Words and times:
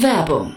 Werbung 0.00 0.56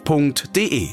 www.ftf.de 0.05 0.89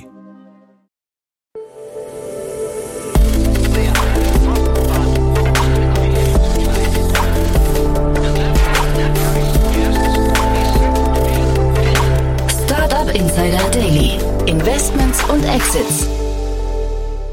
Startup 12.64 13.14
Insider 13.14 13.70
Daily. 13.70 14.18
Investments 14.46 15.24
und 15.28 15.44
Exits. 15.44 16.08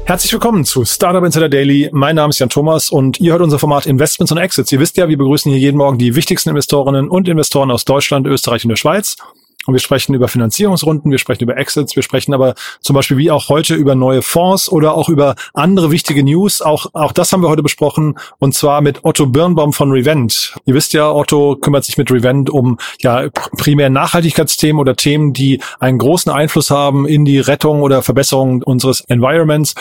Herzlich 0.04 0.32
willkommen 0.32 0.64
zu 0.64 0.84
Startup 0.84 1.24
Insider 1.24 1.48
Daily. 1.48 1.90
Mein 1.92 2.16
Name 2.16 2.30
ist 2.30 2.38
Jan 2.38 2.48
Thomas 2.48 2.90
und 2.90 3.20
ihr 3.20 3.32
hört 3.32 3.42
unser 3.42 3.58
Format 3.58 3.86
Investments 3.86 4.30
und 4.32 4.38
Exits. 4.38 4.70
Ihr 4.70 4.80
wisst 4.80 4.96
ja, 4.96 5.08
wir 5.08 5.18
begrüßen 5.18 5.50
hier 5.50 5.60
jeden 5.60 5.78
Morgen 5.78 5.98
die 5.98 6.14
wichtigsten 6.14 6.50
Investorinnen 6.50 7.08
und 7.08 7.28
Investoren 7.28 7.70
aus 7.70 7.84
Deutschland, 7.84 8.26
Österreich 8.26 8.64
und 8.64 8.68
der 8.68 8.76
Schweiz. 8.76 9.16
Und 9.66 9.74
wir 9.74 9.80
sprechen 9.80 10.14
über 10.14 10.28
Finanzierungsrunden, 10.28 11.10
wir 11.10 11.18
sprechen 11.18 11.44
über 11.44 11.56
Exits, 11.56 11.96
wir 11.96 12.02
sprechen 12.02 12.34
aber 12.34 12.54
zum 12.80 12.94
Beispiel 12.94 13.16
wie 13.16 13.30
auch 13.30 13.48
heute 13.48 13.74
über 13.74 13.94
neue 13.94 14.22
Fonds 14.22 14.70
oder 14.70 14.94
auch 14.94 15.08
über 15.08 15.34
andere 15.54 15.90
wichtige 15.90 16.22
News. 16.22 16.62
Auch, 16.62 16.86
auch 16.92 17.12
das 17.12 17.32
haben 17.32 17.42
wir 17.42 17.48
heute 17.48 17.62
besprochen 17.62 18.18
und 18.38 18.54
zwar 18.54 18.80
mit 18.80 19.04
Otto 19.04 19.26
Birnbaum 19.26 19.72
von 19.72 19.90
Revent. 19.90 20.54
Ihr 20.64 20.74
wisst 20.74 20.92
ja, 20.92 21.10
Otto 21.10 21.56
kümmert 21.56 21.84
sich 21.84 21.98
mit 21.98 22.10
Revent 22.10 22.50
um 22.50 22.78
ja 23.00 23.28
primär 23.56 23.90
Nachhaltigkeitsthemen 23.90 24.80
oder 24.80 24.96
Themen, 24.96 25.32
die 25.32 25.60
einen 25.80 25.98
großen 25.98 26.30
Einfluss 26.30 26.70
haben 26.70 27.06
in 27.06 27.24
die 27.24 27.38
Rettung 27.38 27.82
oder 27.82 28.02
Verbesserung 28.02 28.62
unseres 28.62 29.00
Environments. 29.02 29.74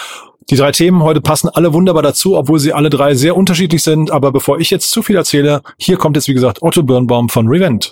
Die 0.52 0.56
drei 0.56 0.72
Themen 0.72 1.02
heute 1.02 1.22
passen 1.22 1.50
alle 1.50 1.74
wunderbar 1.74 2.04
dazu, 2.04 2.38
obwohl 2.38 2.60
sie 2.60 2.72
alle 2.72 2.92
drei 2.92 3.16
sehr 3.16 3.36
unterschiedlich 3.36 3.82
sind. 3.82 4.12
Aber 4.12 4.32
bevor 4.32 4.60
ich 4.60 4.70
jetzt 4.70 4.92
zu 4.92 5.02
viel 5.02 5.16
erzähle, 5.16 5.62
hier 5.78 5.98
kommt 5.98 6.18
jetzt 6.18 6.28
wie 6.28 6.36
gesagt 6.36 6.62
Otto 6.62 6.84
Birnbaum 6.84 7.30
von 7.30 7.48
Revent. 7.48 7.92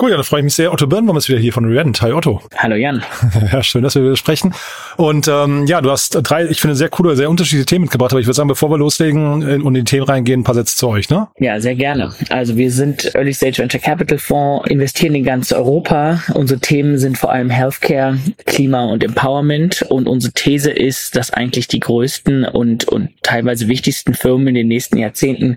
Cool, 0.00 0.12
ja, 0.12 0.16
da 0.16 0.22
freue 0.22 0.40
ich 0.40 0.44
mich 0.44 0.54
sehr. 0.54 0.72
Otto 0.72 0.86
Birnbaum 0.86 1.16
ist 1.16 1.28
wieder 1.28 1.40
hier 1.40 1.52
von 1.52 1.64
Revent. 1.64 2.00
Hi 2.02 2.12
Otto. 2.12 2.40
Hallo 2.56 2.76
Jan. 2.76 3.02
ja, 3.52 3.64
schön, 3.64 3.82
dass 3.82 3.96
wir 3.96 4.02
wieder 4.02 4.14
sprechen. 4.14 4.54
Und 4.96 5.26
ähm, 5.26 5.66
ja, 5.66 5.80
du 5.80 5.90
hast 5.90 6.16
drei, 6.22 6.46
ich 6.46 6.60
finde, 6.60 6.76
sehr 6.76 6.88
coole, 6.88 7.16
sehr 7.16 7.28
unterschiedliche 7.28 7.66
Themen 7.66 7.86
mitgebracht. 7.86 8.12
Aber 8.12 8.20
ich 8.20 8.26
würde 8.26 8.36
sagen, 8.36 8.48
bevor 8.48 8.70
wir 8.70 8.78
loslegen 8.78 9.42
und 9.60 9.74
in 9.74 9.84
die 9.84 9.90
Themen 9.90 10.04
reingehen, 10.04 10.40
ein 10.40 10.44
paar 10.44 10.54
Sätze 10.54 10.76
zu 10.76 10.86
euch, 10.86 11.10
ne? 11.10 11.26
Ja, 11.40 11.58
sehr 11.60 11.74
gerne. 11.74 12.12
Also 12.30 12.56
wir 12.56 12.70
sind 12.70 13.12
Early 13.16 13.34
Stage 13.34 13.58
Venture 13.58 13.80
Capital 13.80 14.18
Fonds, 14.18 14.70
investieren 14.70 15.16
in 15.16 15.24
ganz 15.24 15.50
Europa. 15.50 16.22
Unsere 16.32 16.60
Themen 16.60 16.98
sind 16.98 17.18
vor 17.18 17.32
allem 17.32 17.50
Healthcare, 17.50 18.18
Klima 18.46 18.84
und 18.84 19.02
Empowerment. 19.02 19.82
Und 19.82 20.06
unsere 20.06 20.32
These 20.32 20.70
ist, 20.70 21.16
dass 21.16 21.32
eigentlich 21.32 21.66
die 21.66 21.80
größten 21.80 22.44
und, 22.44 22.84
und 22.84 23.10
teilweise 23.24 23.66
wichtigsten 23.66 24.14
Firmen 24.14 24.46
in 24.46 24.54
den 24.54 24.68
nächsten 24.68 24.96
Jahrzehnten 24.96 25.56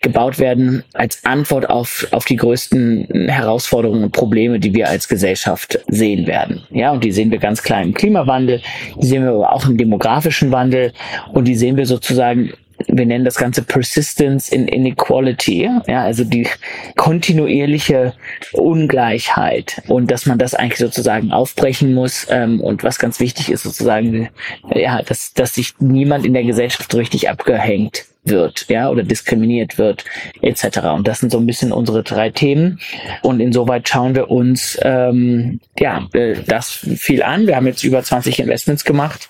gebaut 0.00 0.40
werden 0.40 0.82
als 0.92 1.24
Antwort 1.24 1.70
auf, 1.70 2.08
auf 2.10 2.24
die 2.24 2.36
größten 2.36 3.28
Herausforderungen 3.28 3.75
Herausforderungen 3.76 4.04
und 4.04 4.12
Probleme, 4.12 4.58
die 4.58 4.74
wir 4.74 4.88
als 4.88 5.08
Gesellschaft 5.08 5.78
sehen 5.88 6.26
werden. 6.26 6.62
Ja, 6.70 6.92
und 6.92 7.04
die 7.04 7.12
sehen 7.12 7.30
wir 7.30 7.38
ganz 7.38 7.62
klar 7.62 7.82
im 7.82 7.94
Klimawandel, 7.94 8.60
die 9.00 9.06
sehen 9.06 9.24
wir 9.24 9.32
aber 9.32 9.52
auch 9.52 9.66
im 9.66 9.76
demografischen 9.76 10.50
Wandel 10.52 10.92
und 11.32 11.46
die 11.46 11.56
sehen 11.56 11.76
wir 11.76 11.86
sozusagen 11.86 12.52
wir 12.88 13.06
nennen 13.06 13.24
das 13.24 13.36
Ganze 13.36 13.62
Persistence 13.62 14.50
in 14.50 14.68
Inequality, 14.68 15.70
ja, 15.86 16.02
also 16.02 16.24
die 16.24 16.46
kontinuierliche 16.94 18.12
Ungleichheit 18.52 19.82
und 19.88 20.10
dass 20.10 20.26
man 20.26 20.36
das 20.36 20.54
eigentlich 20.54 20.80
sozusagen 20.80 21.32
aufbrechen 21.32 21.94
muss 21.94 22.26
ähm, 22.28 22.60
und 22.60 22.84
was 22.84 22.98
ganz 22.98 23.18
wichtig 23.18 23.50
ist 23.50 23.62
sozusagen, 23.62 24.28
ja, 24.74 25.00
dass, 25.00 25.32
dass 25.32 25.54
sich 25.54 25.72
niemand 25.78 26.26
in 26.26 26.34
der 26.34 26.44
Gesellschaft 26.44 26.94
richtig 26.94 27.30
abgehängt 27.30 28.04
wird, 28.28 28.66
ja, 28.68 28.90
oder 28.90 29.02
diskriminiert 29.02 29.78
wird, 29.78 30.04
etc. 30.42 30.78
Und 30.94 31.06
das 31.08 31.20
sind 31.20 31.32
so 31.32 31.38
ein 31.38 31.46
bisschen 31.46 31.72
unsere 31.72 32.02
drei 32.02 32.30
Themen. 32.30 32.80
Und 33.22 33.40
insoweit 33.40 33.88
schauen 33.88 34.14
wir 34.14 34.30
uns 34.30 34.78
ähm, 34.82 35.60
ja 35.78 36.06
äh, 36.12 36.36
das 36.46 36.70
viel 36.70 37.22
an. 37.22 37.46
Wir 37.46 37.56
haben 37.56 37.66
jetzt 37.66 37.84
über 37.84 38.02
20 38.02 38.38
Investments 38.40 38.84
gemacht 38.84 39.28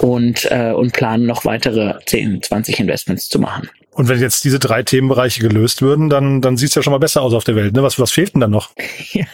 und 0.00 0.50
äh, 0.50 0.72
und 0.72 0.92
planen 0.92 1.26
noch 1.26 1.44
weitere 1.44 1.94
10, 2.04 2.42
20 2.42 2.80
Investments 2.80 3.28
zu 3.28 3.38
machen. 3.38 3.68
Und 3.98 4.08
wenn 4.08 4.20
jetzt 4.20 4.44
diese 4.44 4.60
drei 4.60 4.84
Themenbereiche 4.84 5.40
gelöst 5.40 5.82
würden, 5.82 6.08
dann, 6.08 6.40
dann 6.40 6.56
sieht 6.56 6.68
es 6.68 6.76
ja 6.76 6.84
schon 6.84 6.92
mal 6.92 6.98
besser 6.98 7.20
aus 7.20 7.34
auf 7.34 7.42
der 7.42 7.56
Welt. 7.56 7.74
Ne? 7.74 7.82
Was, 7.82 7.98
was 7.98 8.12
fehlt 8.12 8.32
denn 8.32 8.40
dann 8.40 8.52
noch? 8.52 8.70
Ja, 9.12 9.24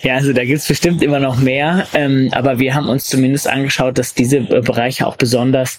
ja 0.00 0.14
also 0.16 0.32
da 0.32 0.44
gibt's 0.44 0.66
bestimmt 0.66 1.04
immer 1.04 1.20
noch 1.20 1.36
mehr. 1.36 1.86
Ähm, 1.94 2.30
aber 2.32 2.58
wir 2.58 2.74
haben 2.74 2.88
uns 2.88 3.04
zumindest 3.04 3.46
angeschaut, 3.46 3.98
dass 3.98 4.12
diese 4.12 4.40
Bereiche 4.40 5.06
auch 5.06 5.14
besonders 5.14 5.78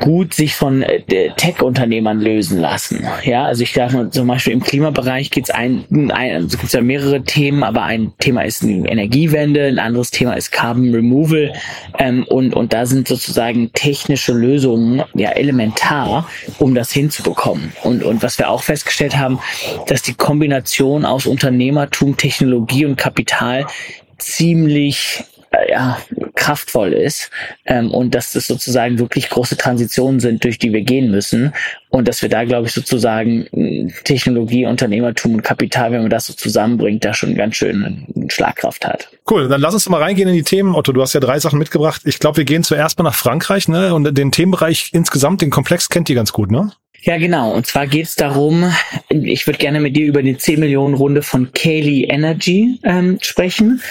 gut 0.00 0.34
sich 0.34 0.54
von 0.54 0.82
äh, 0.82 1.30
Tech-Unternehmern 1.36 2.20
lösen 2.20 2.58
lassen. 2.58 3.06
Ja, 3.24 3.44
also 3.44 3.62
ich 3.62 3.72
sage 3.72 4.10
zum 4.10 4.26
Beispiel 4.26 4.52
im 4.52 4.62
Klimabereich 4.62 5.30
geht's 5.30 5.50
ein, 5.50 5.84
ein 5.90 6.10
also 6.10 6.56
gibt's 6.56 6.72
ja 6.72 6.80
mehrere 6.80 7.22
Themen, 7.22 7.62
aber 7.62 7.82
ein 7.82 8.12
Thema 8.18 8.42
ist 8.42 8.62
eine 8.62 8.88
Energiewende, 8.88 9.66
ein 9.66 9.78
anderes 9.78 10.10
Thema 10.10 10.34
ist 10.34 10.50
Carbon 10.50 10.94
Removal 10.94 11.52
ähm, 11.98 12.24
und 12.28 12.54
und 12.54 12.72
da 12.72 12.86
sind 12.86 13.08
sozusagen 13.08 13.72
technische 13.72 14.32
Lösungen 14.32 15.02
ja 15.14 15.30
elementar, 15.30 16.28
um 16.58 16.74
das 16.74 16.90
hinzubekommen. 16.92 17.72
Und 17.82 18.02
und 18.02 18.22
was 18.22 18.38
wir 18.38 18.48
auch 18.48 18.62
festgestellt 18.62 19.16
haben, 19.16 19.40
dass 19.86 20.02
die 20.02 20.14
Kombination 20.14 21.04
aus 21.04 21.26
Unternehmertum, 21.26 22.16
Technologie 22.16 22.86
und 22.86 22.96
Kapital 22.96 23.66
ziemlich 24.18 25.24
ja, 25.68 25.98
kraftvoll 26.34 26.92
ist 26.92 27.30
ähm, 27.66 27.90
und 27.90 28.14
dass 28.14 28.32
das 28.32 28.46
sozusagen 28.46 28.98
wirklich 28.98 29.28
große 29.30 29.56
Transitionen 29.56 30.20
sind, 30.20 30.44
durch 30.44 30.58
die 30.58 30.72
wir 30.72 30.82
gehen 30.82 31.10
müssen 31.10 31.52
und 31.90 32.08
dass 32.08 32.22
wir 32.22 32.28
da, 32.28 32.44
glaube 32.44 32.66
ich, 32.66 32.72
sozusagen 32.72 33.46
Technologie, 34.04 34.66
Unternehmertum 34.66 35.34
und 35.34 35.42
Kapital, 35.42 35.92
wenn 35.92 36.00
man 36.00 36.10
das 36.10 36.26
so 36.26 36.32
zusammenbringt, 36.32 37.04
da 37.04 37.14
schon 37.14 37.34
ganz 37.34 37.56
schön 37.56 38.06
Schlagkraft 38.28 38.86
hat. 38.86 39.08
Cool, 39.30 39.48
dann 39.48 39.60
lass 39.60 39.74
uns 39.74 39.88
mal 39.88 40.02
reingehen 40.02 40.28
in 40.28 40.34
die 40.34 40.42
Themen. 40.42 40.74
Otto, 40.74 40.92
du 40.92 41.02
hast 41.02 41.12
ja 41.12 41.20
drei 41.20 41.38
Sachen 41.38 41.58
mitgebracht. 41.58 42.02
Ich 42.04 42.18
glaube, 42.18 42.38
wir 42.38 42.44
gehen 42.44 42.64
zuerst 42.64 42.98
mal 42.98 43.04
nach 43.04 43.14
Frankreich 43.14 43.68
ne? 43.68 43.94
und 43.94 44.16
den 44.16 44.32
Themenbereich 44.32 44.90
insgesamt, 44.92 45.42
den 45.42 45.50
Komplex 45.50 45.88
kennt 45.88 46.08
ihr 46.08 46.16
ganz 46.16 46.32
gut, 46.32 46.50
ne? 46.50 46.72
Ja, 47.00 47.18
genau. 47.18 47.52
Und 47.52 47.66
zwar 47.66 47.88
geht 47.88 48.06
es 48.06 48.14
darum, 48.14 48.72
ich 49.08 49.46
würde 49.46 49.58
gerne 49.58 49.80
mit 49.80 49.96
dir 49.96 50.06
über 50.06 50.22
die 50.22 50.36
10 50.36 50.60
Millionen 50.60 50.94
Runde 50.94 51.22
von 51.22 51.52
Kaylee 51.52 52.04
Energy 52.04 52.78
ähm, 52.84 53.18
sprechen. 53.20 53.82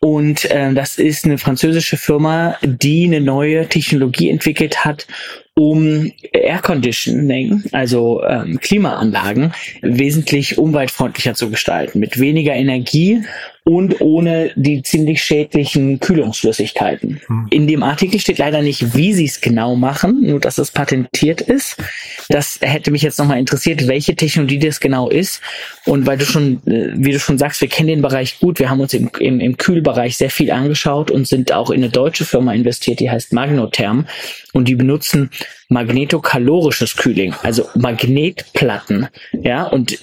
Und 0.00 0.50
äh, 0.50 0.72
das 0.72 0.96
ist 0.98 1.24
eine 1.24 1.38
französische 1.38 1.96
Firma, 1.96 2.56
die 2.62 3.04
eine 3.04 3.20
neue 3.20 3.68
Technologie 3.68 4.30
entwickelt 4.30 4.84
hat, 4.84 5.06
um 5.54 6.10
Air 6.32 6.60
Conditioning, 6.60 7.64
also 7.72 8.22
ähm, 8.24 8.60
Klimaanlagen, 8.60 9.52
wesentlich 9.82 10.56
umweltfreundlicher 10.56 11.34
zu 11.34 11.50
gestalten, 11.50 11.98
mit 11.98 12.20
weniger 12.20 12.54
Energie 12.54 13.22
und 13.70 14.00
ohne 14.00 14.50
die 14.56 14.82
ziemlich 14.82 15.22
schädlichen 15.22 16.00
Kühlungsflüssigkeiten. 16.00 17.20
Hm. 17.24 17.46
In 17.50 17.68
dem 17.68 17.84
Artikel 17.84 18.18
steht 18.18 18.38
leider 18.38 18.62
nicht, 18.62 18.96
wie 18.96 19.12
sie 19.12 19.26
es 19.26 19.40
genau 19.40 19.76
machen, 19.76 20.26
nur 20.26 20.40
dass 20.40 20.58
es 20.58 20.72
patentiert 20.72 21.40
ist. 21.40 21.76
Das 22.28 22.58
hätte 22.62 22.90
mich 22.90 23.02
jetzt 23.02 23.20
nochmal 23.20 23.38
interessiert, 23.38 23.86
welche 23.86 24.16
Technologie 24.16 24.58
das 24.58 24.80
genau 24.80 25.08
ist. 25.08 25.40
Und 25.86 26.04
weil 26.04 26.18
du 26.18 26.24
schon, 26.24 26.66
äh, 26.66 26.90
wie 26.96 27.12
du 27.12 27.20
schon 27.20 27.38
sagst, 27.38 27.60
wir 27.60 27.68
kennen 27.68 27.86
den 27.86 28.02
Bereich 28.02 28.40
gut, 28.40 28.58
wir 28.58 28.70
haben 28.70 28.80
uns 28.80 28.92
im, 28.92 29.08
im, 29.20 29.38
im 29.38 29.56
Kühlbereich 29.56 30.16
sehr 30.16 30.30
viel 30.30 30.50
angeschaut 30.50 31.12
und 31.12 31.28
sind 31.28 31.52
auch 31.52 31.70
in 31.70 31.84
eine 31.84 31.92
deutsche 31.92 32.24
Firma 32.24 32.52
investiert, 32.52 32.98
die 32.98 33.08
heißt 33.08 33.32
Magnotherm. 33.32 34.04
Und 34.52 34.66
die 34.66 34.74
benutzen 34.74 35.30
magnetokalorisches 35.68 36.96
Kühling, 36.96 37.34
also 37.44 37.68
Magnetplatten. 37.76 39.06
Ja, 39.44 39.62
und 39.68 39.96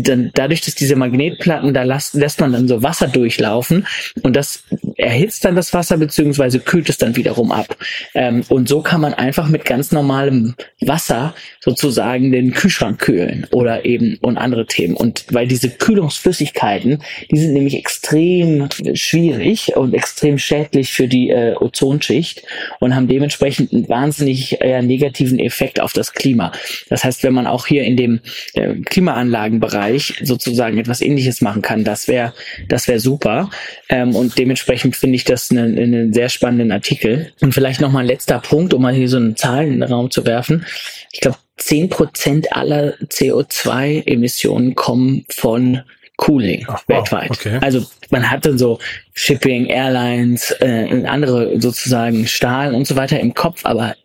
dann, 0.00 0.30
dadurch, 0.34 0.62
dass 0.62 0.74
diese 0.74 0.96
Magnetplatten, 0.96 1.74
da 1.74 1.82
lässt, 1.82 2.14
lässt 2.14 2.40
man 2.40 2.52
dann 2.52 2.68
so 2.68 2.82
Wasser 2.82 3.08
durchlaufen 3.08 3.86
und 4.22 4.34
das 4.34 4.64
erhitzt 5.02 5.44
dann 5.44 5.56
das 5.56 5.72
Wasser 5.74 5.96
beziehungsweise 5.96 6.60
kühlt 6.60 6.88
es 6.88 6.98
dann 6.98 7.16
wiederum 7.16 7.52
ab. 7.52 7.76
Ähm, 8.14 8.44
und 8.48 8.68
so 8.68 8.82
kann 8.82 9.00
man 9.00 9.14
einfach 9.14 9.48
mit 9.48 9.64
ganz 9.64 9.92
normalem 9.92 10.54
Wasser 10.80 11.34
sozusagen 11.60 12.32
den 12.32 12.52
Kühlschrank 12.52 12.98
kühlen 12.98 13.46
oder 13.50 13.84
eben 13.84 14.18
und 14.20 14.36
andere 14.36 14.66
Themen. 14.66 14.94
Und 14.94 15.26
weil 15.30 15.46
diese 15.46 15.70
Kühlungsflüssigkeiten, 15.70 17.02
die 17.30 17.38
sind 17.38 17.52
nämlich 17.52 17.76
extrem 17.76 18.68
schwierig 18.94 19.76
und 19.76 19.94
extrem 19.94 20.38
schädlich 20.38 20.92
für 20.92 21.08
die 21.08 21.30
äh, 21.30 21.54
Ozonschicht 21.56 22.42
und 22.80 22.94
haben 22.94 23.08
dementsprechend 23.08 23.72
einen 23.72 23.88
wahnsinnig 23.88 24.60
äh, 24.60 24.82
negativen 24.82 25.38
Effekt 25.38 25.80
auf 25.80 25.92
das 25.92 26.12
Klima. 26.12 26.52
Das 26.88 27.04
heißt, 27.04 27.22
wenn 27.22 27.34
man 27.34 27.46
auch 27.46 27.66
hier 27.66 27.84
in 27.84 27.96
dem 27.96 28.20
äh, 28.54 28.74
Klimaanlagenbereich 28.74 30.20
sozusagen 30.22 30.78
etwas 30.78 31.00
ähnliches 31.00 31.40
machen 31.40 31.62
kann, 31.62 31.84
das 31.84 32.08
wäre 32.08 32.32
das 32.68 32.88
wäre 32.88 33.00
super. 33.00 33.50
Ähm, 33.88 34.14
und 34.14 34.38
dementsprechend 34.38 34.91
finde 34.96 35.16
ich 35.16 35.24
das 35.24 35.50
einen, 35.50 35.78
einen 35.78 36.12
sehr 36.12 36.28
spannenden 36.28 36.72
Artikel. 36.72 37.32
Und 37.40 37.54
vielleicht 37.54 37.80
noch 37.80 37.90
mal 37.90 38.00
ein 38.00 38.06
letzter 38.06 38.38
Punkt, 38.38 38.74
um 38.74 38.82
mal 38.82 38.94
hier 38.94 39.08
so 39.08 39.16
einen 39.16 39.36
Zahlen 39.36 39.72
in 39.72 39.80
den 39.80 39.92
Raum 39.92 40.10
zu 40.10 40.26
werfen. 40.26 40.66
Ich 41.12 41.20
glaube, 41.20 41.38
zehn 41.56 41.88
Prozent 41.88 42.52
aller 42.52 42.94
CO2-Emissionen 43.08 44.74
kommen 44.74 45.24
von 45.28 45.82
Cooling 46.16 46.64
Ach, 46.68 46.82
wow, 46.86 46.96
weltweit. 46.98 47.30
Okay. 47.30 47.58
Also 47.60 47.84
man 48.10 48.30
hat 48.30 48.46
dann 48.46 48.58
so 48.58 48.78
Shipping, 49.14 49.66
Airlines, 49.66 50.50
äh, 50.60 51.04
andere 51.06 51.60
sozusagen 51.60 52.26
Stahl 52.26 52.74
und 52.74 52.86
so 52.86 52.96
weiter 52.96 53.18
im 53.18 53.34
Kopf, 53.34 53.64
aber 53.64 53.96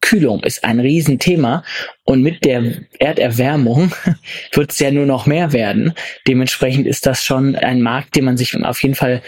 Kühlung 0.00 0.44
ist 0.44 0.62
ein 0.62 0.78
Riesenthema 0.78 1.64
und 2.04 2.22
mit 2.22 2.44
der 2.44 2.62
Erderwärmung 3.00 3.92
wird 4.52 4.70
es 4.70 4.78
ja 4.78 4.92
nur 4.92 5.04
noch 5.04 5.26
mehr 5.26 5.52
werden. 5.52 5.94
Dementsprechend 6.28 6.86
ist 6.86 7.06
das 7.06 7.24
schon 7.24 7.56
ein 7.56 7.82
Markt, 7.82 8.14
den 8.14 8.24
man 8.24 8.36
sich 8.36 8.54
auf 8.64 8.82
jeden 8.84 8.94
Fall 8.94 9.20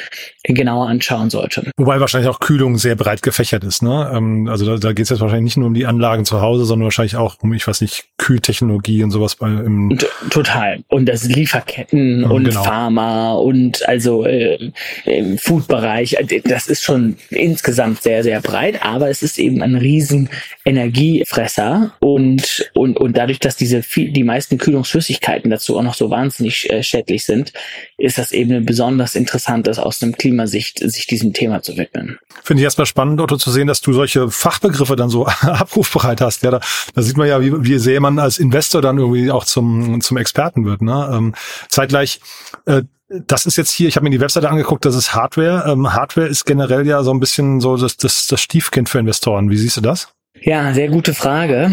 genauer 0.54 0.88
anschauen 0.88 1.30
sollte. 1.30 1.70
Wobei 1.76 2.00
wahrscheinlich 2.00 2.30
auch 2.30 2.40
Kühlung 2.40 2.78
sehr 2.78 2.94
breit 2.94 3.22
gefächert 3.22 3.64
ist. 3.64 3.82
Ne? 3.82 4.10
Ähm, 4.14 4.48
also 4.48 4.64
da, 4.64 4.76
da 4.76 4.92
geht 4.92 5.04
es 5.04 5.10
jetzt 5.10 5.20
wahrscheinlich 5.20 5.44
nicht 5.44 5.56
nur 5.56 5.66
um 5.66 5.74
die 5.74 5.86
Anlagen 5.86 6.24
zu 6.24 6.40
Hause, 6.40 6.64
sondern 6.64 6.84
wahrscheinlich 6.84 7.16
auch 7.16 7.36
um, 7.40 7.52
ich 7.52 7.66
weiß 7.66 7.80
nicht, 7.80 8.04
Kühltechnologie 8.18 9.02
und 9.02 9.10
sowas 9.10 9.36
bei 9.36 9.48
im 9.48 9.98
Total. 10.30 10.80
Und 10.88 11.06
das 11.06 11.24
Lieferketten 11.24 12.24
und 12.24 12.44
genau. 12.44 12.62
Pharma 12.62 13.32
und 13.32 13.86
also 13.88 14.24
äh, 14.24 14.70
im 15.04 15.38
Food-Bereich. 15.38 16.16
Das 16.44 16.68
ist 16.68 16.82
schon 16.82 17.16
insgesamt 17.30 18.02
sehr, 18.02 18.22
sehr 18.22 18.40
breit, 18.40 18.84
aber 18.84 19.08
es 19.08 19.22
ist 19.22 19.38
eben 19.38 19.62
ein 19.62 19.74
riesen 19.74 20.28
Energiefresser 20.64 21.92
und 22.00 22.70
und, 22.74 22.98
und 22.98 23.16
dadurch, 23.16 23.40
dass 23.40 23.56
diese 23.56 23.82
viel, 23.82 24.12
die 24.12 24.24
meisten 24.24 24.58
Kühlungsflüssigkeiten 24.58 25.50
dazu 25.50 25.78
auch 25.78 25.82
noch 25.82 25.94
so 25.94 26.10
wahnsinnig 26.10 26.70
äh, 26.70 26.82
schädlich 26.82 27.24
sind, 27.24 27.52
ist 27.96 28.18
das 28.18 28.32
eben 28.32 28.64
besonders 28.64 29.14
interessant, 29.14 29.66
das 29.66 29.78
aus 29.78 30.02
einem 30.02 30.16
Klimasicht 30.38 30.78
sich 30.78 31.08
diesem 31.08 31.32
Thema 31.32 31.62
zu 31.62 31.76
widmen. 31.76 32.18
Finde 32.44 32.60
ich 32.60 32.64
erstmal 32.64 32.86
spannend, 32.86 33.20
Otto, 33.20 33.36
zu 33.36 33.50
sehen, 33.50 33.66
dass 33.66 33.80
du 33.80 33.92
solche 33.92 34.30
Fachbegriffe 34.30 34.94
dann 34.94 35.08
so 35.08 35.26
abrufbereit 35.40 36.20
hast. 36.20 36.44
Ja, 36.44 36.52
da, 36.52 36.60
da 36.94 37.02
sieht 37.02 37.16
man 37.16 37.26
ja, 37.26 37.40
wie, 37.40 37.64
wie 37.64 37.78
sehr 37.78 38.00
man 38.00 38.20
als 38.20 38.38
Investor 38.38 38.80
dann 38.80 38.98
irgendwie 38.98 39.32
auch 39.32 39.44
zum, 39.44 40.00
zum 40.00 40.16
Experten 40.16 40.64
wird. 40.64 40.80
Ne? 40.80 41.10
Ähm, 41.12 41.34
zeitgleich, 41.68 42.20
äh, 42.66 42.82
das 43.08 43.46
ist 43.46 43.56
jetzt 43.56 43.72
hier, 43.72 43.88
ich 43.88 43.96
habe 43.96 44.04
mir 44.04 44.10
die 44.10 44.20
Webseite 44.20 44.48
angeguckt, 44.48 44.84
das 44.84 44.94
ist 44.94 45.12
Hardware. 45.12 45.64
Ähm, 45.66 45.92
Hardware 45.92 46.28
ist 46.28 46.44
generell 46.44 46.86
ja 46.86 47.02
so 47.02 47.10
ein 47.10 47.18
bisschen 47.18 47.60
so 47.60 47.76
das, 47.76 47.96
das, 47.96 48.28
das 48.28 48.40
Stiefkind 48.40 48.88
für 48.88 49.00
Investoren. 49.00 49.50
Wie 49.50 49.56
siehst 49.56 49.78
du 49.78 49.80
das? 49.80 50.12
Ja, 50.40 50.72
sehr 50.72 50.88
gute 50.88 51.14
Frage. 51.14 51.70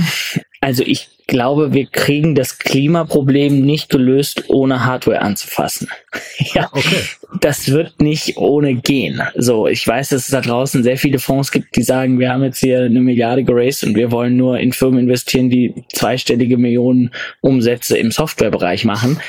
Also 0.62 0.84
ich 0.86 1.16
glaube, 1.28 1.74
wir 1.74 1.88
kriegen 1.88 2.36
das 2.36 2.60
Klimaproblem 2.60 3.62
nicht 3.62 3.90
gelöst, 3.90 4.46
ohne 4.48 4.86
Hardware 4.86 5.22
anzufassen. 5.22 5.90
ja, 6.54 6.70
okay. 6.72 7.02
Das 7.42 7.70
wird 7.70 8.02
nicht 8.02 8.38
ohne 8.38 8.76
gehen. 8.76 9.22
So, 9.36 9.68
ich 9.68 9.88
weiß, 9.88 10.10
dass 10.10 10.24
es 10.24 10.28
da 10.30 10.42
draußen 10.42 10.84
sehr 10.84 10.98
viele 10.98 11.20
Fonds 11.20 11.52
gibt, 11.52 11.76
die 11.76 11.84
sagen, 11.84 12.20
wir 12.20 12.32
haben 12.32 12.44
jetzt 12.44 12.60
hier 12.60 12.82
eine 12.82 13.02
Milliarde 13.02 13.44
geraced 13.44 13.84
und 13.84 13.96
wir 13.96 14.12
wollen 14.12 14.38
nur 14.38 14.60
in 14.60 14.72
Firmen 14.72 15.00
investieren, 15.00 15.50
die 15.50 15.74
zweistellige 15.94 16.58
Millionen 16.58 17.12
Umsätze 17.42 17.98
im 17.98 18.12
Softwarebereich 18.12 18.86
machen. 18.86 19.20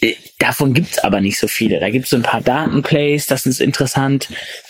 Äh, 0.00 0.14
davon 0.38 0.74
gibt's 0.74 0.98
aber 0.98 1.20
nicht 1.20 1.38
so 1.38 1.48
viele. 1.48 1.80
Da 1.80 1.90
gibt's 1.90 2.10
so 2.10 2.16
ein 2.16 2.22
paar 2.22 2.40
Datenplays, 2.40 3.26
das 3.26 3.46
ist 3.46 3.60
interessant. 3.60 4.28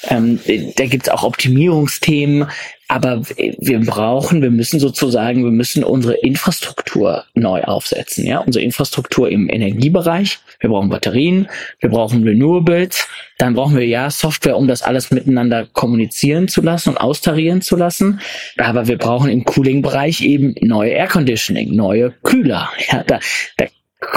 Ähm, 0.08 0.40
da 0.76 0.86
gibt's 0.86 1.08
auch 1.08 1.22
Optimierungsthemen. 1.22 2.48
Aber 2.90 3.20
wir 3.36 3.80
brauchen, 3.80 4.40
wir 4.40 4.50
müssen 4.50 4.80
sozusagen, 4.80 5.44
wir 5.44 5.50
müssen 5.50 5.84
unsere 5.84 6.14
Infrastruktur 6.14 7.24
neu 7.34 7.62
aufsetzen. 7.62 8.24
Ja, 8.24 8.38
unsere 8.38 8.64
Infrastruktur 8.64 9.28
im 9.28 9.50
Energiebereich. 9.50 10.38
Wir 10.58 10.70
brauchen 10.70 10.88
Batterien, 10.88 11.48
wir 11.80 11.90
brauchen 11.90 12.24
Renewables. 12.26 13.06
Dann 13.36 13.52
brauchen 13.54 13.76
wir 13.76 13.86
ja 13.86 14.10
Software, 14.10 14.56
um 14.56 14.66
das 14.66 14.80
alles 14.80 15.10
miteinander 15.10 15.66
kommunizieren 15.66 16.48
zu 16.48 16.62
lassen 16.62 16.88
und 16.88 16.96
austarieren 16.96 17.60
zu 17.60 17.76
lassen. 17.76 18.20
Aber 18.56 18.88
wir 18.88 18.96
brauchen 18.96 19.28
im 19.28 19.44
Cooling-Bereich 19.44 20.22
eben 20.22 20.54
neue 20.62 20.92
Air 20.92 21.08
Conditioning, 21.08 21.76
neue 21.76 22.12
Kühler. 22.22 22.70
Ja, 22.90 23.04
da, 23.06 23.20
da 23.58 23.66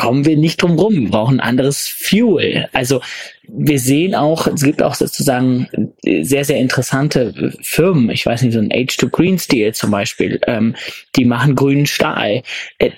kommen 0.02 0.26
wir 0.26 0.36
nicht 0.36 0.60
drum 0.64 0.80
rum. 0.80 0.96
Wir 0.96 1.12
brauchen 1.12 1.40
anderes 1.40 1.88
Fuel. 1.88 2.68
Also 2.74 3.02
wir 3.48 3.78
sehen 3.78 4.16
auch, 4.16 4.48
es 4.48 4.64
gibt 4.64 4.82
auch 4.82 4.96
sozusagen 4.96 5.68
sehr, 6.02 6.44
sehr 6.44 6.58
interessante 6.58 7.54
Firmen. 7.62 8.10
Ich 8.10 8.26
weiß 8.26 8.42
nicht, 8.42 8.54
so 8.54 8.60
ein 8.60 8.72
H2 8.72 9.10
Green 9.10 9.38
Steel 9.38 9.76
zum 9.76 9.92
Beispiel, 9.92 10.42
ähm, 10.48 10.76
die 11.16 11.26
machen 11.26 11.54
grünen 11.54 11.86
Stahl. 11.86 12.42
Äh, 12.80 12.90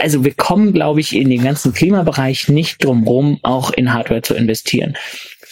also 0.00 0.24
wir 0.24 0.32
kommen, 0.32 0.72
glaube 0.72 1.00
ich, 1.00 1.14
in 1.14 1.28
den 1.28 1.44
ganzen 1.44 1.74
Klimabereich 1.74 2.48
nicht 2.48 2.82
drum 2.82 3.06
rum, 3.06 3.38
auch 3.42 3.70
in 3.70 3.92
Hardware 3.92 4.22
zu 4.22 4.34
investieren. 4.34 4.96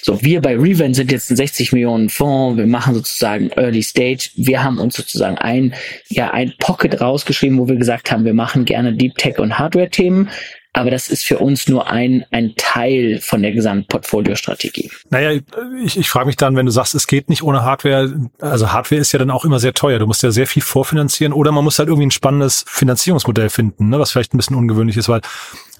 So, 0.03 0.23
wir 0.23 0.41
bei 0.41 0.57
Revent 0.57 0.97
sind 0.97 1.13
jetzt 1.13 1.31
ein 1.31 1.37
60 1.37 1.73
Millionen 1.73 2.09
Fonds. 2.09 2.57
Wir 2.57 2.67
machen 2.67 2.95
sozusagen 2.95 3.51
Early 3.51 3.83
Stage. 3.83 4.31
Wir 4.37 4.63
haben 4.63 4.79
uns 4.79 4.97
sozusagen 4.97 5.37
ein, 5.37 5.75
ja, 6.09 6.31
ein 6.31 6.55
Pocket 6.59 7.03
rausgeschrieben, 7.03 7.59
wo 7.59 7.69
wir 7.69 7.77
gesagt 7.77 8.11
haben, 8.11 8.25
wir 8.25 8.33
machen 8.33 8.65
gerne 8.65 8.95
Deep 8.95 9.17
Tech 9.17 9.39
und 9.39 9.59
Hardware 9.59 9.91
Themen. 9.91 10.31
Aber 10.73 10.91
das 10.91 11.09
ist 11.09 11.25
für 11.25 11.39
uns 11.39 11.69
nur 11.69 11.91
ein, 11.91 12.25
ein 12.31 12.55
Teil 12.57 13.19
von 13.21 13.43
der 13.43 13.51
Gesamtportfoliostrategie. 13.53 14.91
Naja, 15.11 15.41
ich, 15.83 15.99
ich 15.99 16.09
frage 16.09 16.27
mich 16.27 16.37
dann, 16.37 16.55
wenn 16.55 16.67
du 16.67 16.73
sagst, 16.73 16.95
es 16.95 17.09
geht 17.09 17.29
nicht 17.29 17.43
ohne 17.43 17.63
Hardware, 17.65 18.31
also 18.41 18.73
Hardware 18.73 19.01
ist 19.01 19.11
ja 19.11 19.19
dann 19.19 19.31
auch 19.31 19.45
immer 19.45 19.59
sehr 19.59 19.75
teuer. 19.75 19.99
Du 19.99 20.07
musst 20.07 20.23
ja 20.23 20.31
sehr 20.31 20.47
viel 20.47 20.63
vorfinanzieren 20.63 21.33
oder 21.33 21.51
man 21.51 21.65
muss 21.65 21.79
halt 21.81 21.89
irgendwie 21.89 22.07
ein 22.07 22.13
spannendes 22.13 22.65
Finanzierungsmodell 22.69 23.51
finden, 23.51 23.89
ne, 23.89 23.99
was 23.99 24.13
vielleicht 24.13 24.33
ein 24.33 24.37
bisschen 24.37 24.57
ungewöhnlich 24.57 24.97
ist, 24.97 25.09
weil 25.09 25.23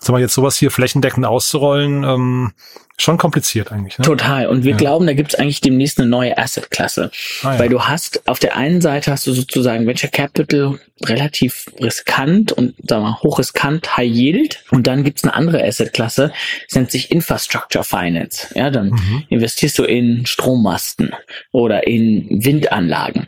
sag 0.01 0.11
mal, 0.11 0.21
jetzt 0.21 0.35
sowas 0.35 0.57
hier 0.57 0.71
flächendeckend 0.71 1.27
auszurollen, 1.27 2.05
ähm, 2.05 2.53
schon 3.01 3.19
kompliziert 3.19 3.73
eigentlich. 3.73 3.99
Ne? 3.99 4.05
Total. 4.05 4.47
Und 4.47 4.65
wir 4.65 4.73
ja. 4.73 4.77
glauben, 4.77 5.07
da 5.07 5.15
gibt 5.15 5.33
es 5.33 5.39
eigentlich 5.39 5.61
demnächst 5.61 5.99
eine 5.99 6.09
neue 6.09 6.37
Asset-Klasse. 6.37 7.11
Ah, 7.43 7.55
ja. 7.55 7.59
Weil 7.59 7.69
du 7.69 7.83
hast, 7.83 8.27
auf 8.29 8.39
der 8.39 8.57
einen 8.57 8.81
Seite 8.81 9.11
hast 9.11 9.27
du 9.27 9.33
sozusagen 9.33 9.87
Venture 9.87 10.11
Capital 10.11 10.79
relativ 11.05 11.67
riskant 11.81 12.53
und 12.53 12.75
sagen 12.87 13.05
wir, 13.05 13.21
hochriskant, 13.23 13.97
High 13.97 14.11
Yield. 14.11 14.65
Und 14.71 14.87
dann 14.87 15.03
gibt's 15.05 15.25
eine 15.25 15.35
andere 15.35 15.65
Asset-Klasse, 15.65 16.33
das 16.69 16.77
nennt 16.77 16.91
sich 16.91 17.11
Infrastructure 17.11 17.85
Finance. 17.85 18.49
Ja, 18.55 18.71
dann 18.71 18.91
mhm. 18.91 19.25
investierst 19.29 19.79
du 19.79 19.85
in 19.85 20.27
Strommasten 20.27 21.15
oder 21.53 21.87
in 21.87 22.27
Windanlagen. 22.45 23.27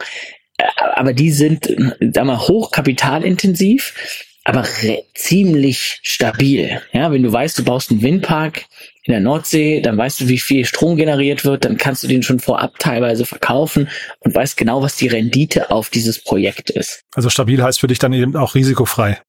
Äh, 0.59 0.65
aber 0.95 1.13
die 1.15 1.31
sind, 1.31 1.67
sagen 1.67 2.27
wir, 2.27 2.41
hochkapitalintensiv 2.41 3.95
aber 4.45 4.67
ziemlich 5.15 6.01
stabil. 6.03 6.81
Ja, 6.93 7.13
wenn 7.13 7.23
du 7.23 7.33
weißt, 7.33 7.59
du 7.59 7.65
baust 7.65 7.91
einen 7.91 8.03
Windpark 8.03 8.65
in 9.05 9.13
der 9.13 9.21
Nordsee, 9.21 9.81
dann 9.81 9.99
weißt 9.99 10.21
du, 10.21 10.29
wie 10.29 10.39
viel 10.39 10.65
Strom 10.65 10.97
generiert 10.97 11.45
wird, 11.45 11.65
dann 11.65 11.77
kannst 11.77 12.05
du 12.05 12.09
den 12.09 12.23
schon 12.23 12.39
vorab 12.39 12.79
teilweise 12.79 13.25
verkaufen 13.25 13.89
und 14.21 14.35
weißt 14.35 14.57
genau, 14.57 14.81
was 14.83 14.95
die 14.97 15.09
Rendite 15.09 15.71
auf 15.71 15.91
dieses 15.91 16.23
Projekt 16.23 16.71
ist. 16.71 17.03
Also 17.15 17.29
stabil 17.29 17.61
heißt 17.63 17.81
für 17.81 17.89
dich 17.89 17.99
dann 17.99 18.13
eben 18.13 18.37
auch 18.37 18.55
risikofrei. 18.55 19.21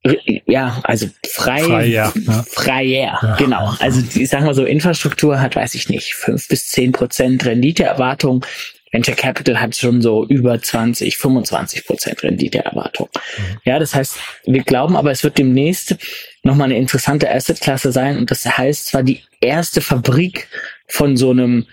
Ja, 0.45 0.79
also 0.83 1.07
frei, 1.27 1.63
freier, 1.63 2.13
ja. 2.15 2.43
freier, 2.47 3.19
ja. 3.21 3.35
genau. 3.37 3.73
Also 3.79 4.01
ich 4.15 4.29
sag 4.29 4.43
mal 4.43 4.53
so, 4.53 4.63
Infrastruktur 4.63 5.41
hat, 5.41 5.55
weiß 5.55 5.73
ich 5.73 5.89
nicht, 5.89 6.13
fünf 6.13 6.47
bis 6.47 6.67
zehn 6.67 6.91
Prozent 6.91 7.43
Renditeerwartung. 7.45 8.45
Venture 8.93 9.15
Capital 9.15 9.59
hat 9.59 9.75
schon 9.75 10.01
so 10.01 10.25
über 10.27 10.61
20, 10.61 11.17
25 11.17 11.85
Prozent 11.85 12.23
Renditeerwartung. 12.23 13.09
Mhm. 13.13 13.57
Ja, 13.65 13.79
das 13.79 13.95
heißt, 13.95 14.17
wir 14.45 14.63
glauben 14.63 14.95
aber, 14.95 15.11
es 15.11 15.23
wird 15.23 15.39
demnächst 15.39 15.97
nochmal 16.43 16.65
eine 16.65 16.77
interessante 16.77 17.29
Assetklasse 17.29 17.91
sein 17.91 18.17
und 18.17 18.29
das 18.29 18.45
heißt 18.45 18.87
zwar 18.87 19.01
die 19.01 19.21
erste 19.41 19.81
Fabrik 19.81 20.47
von 20.87 21.17
so 21.17 21.31
einem 21.31 21.65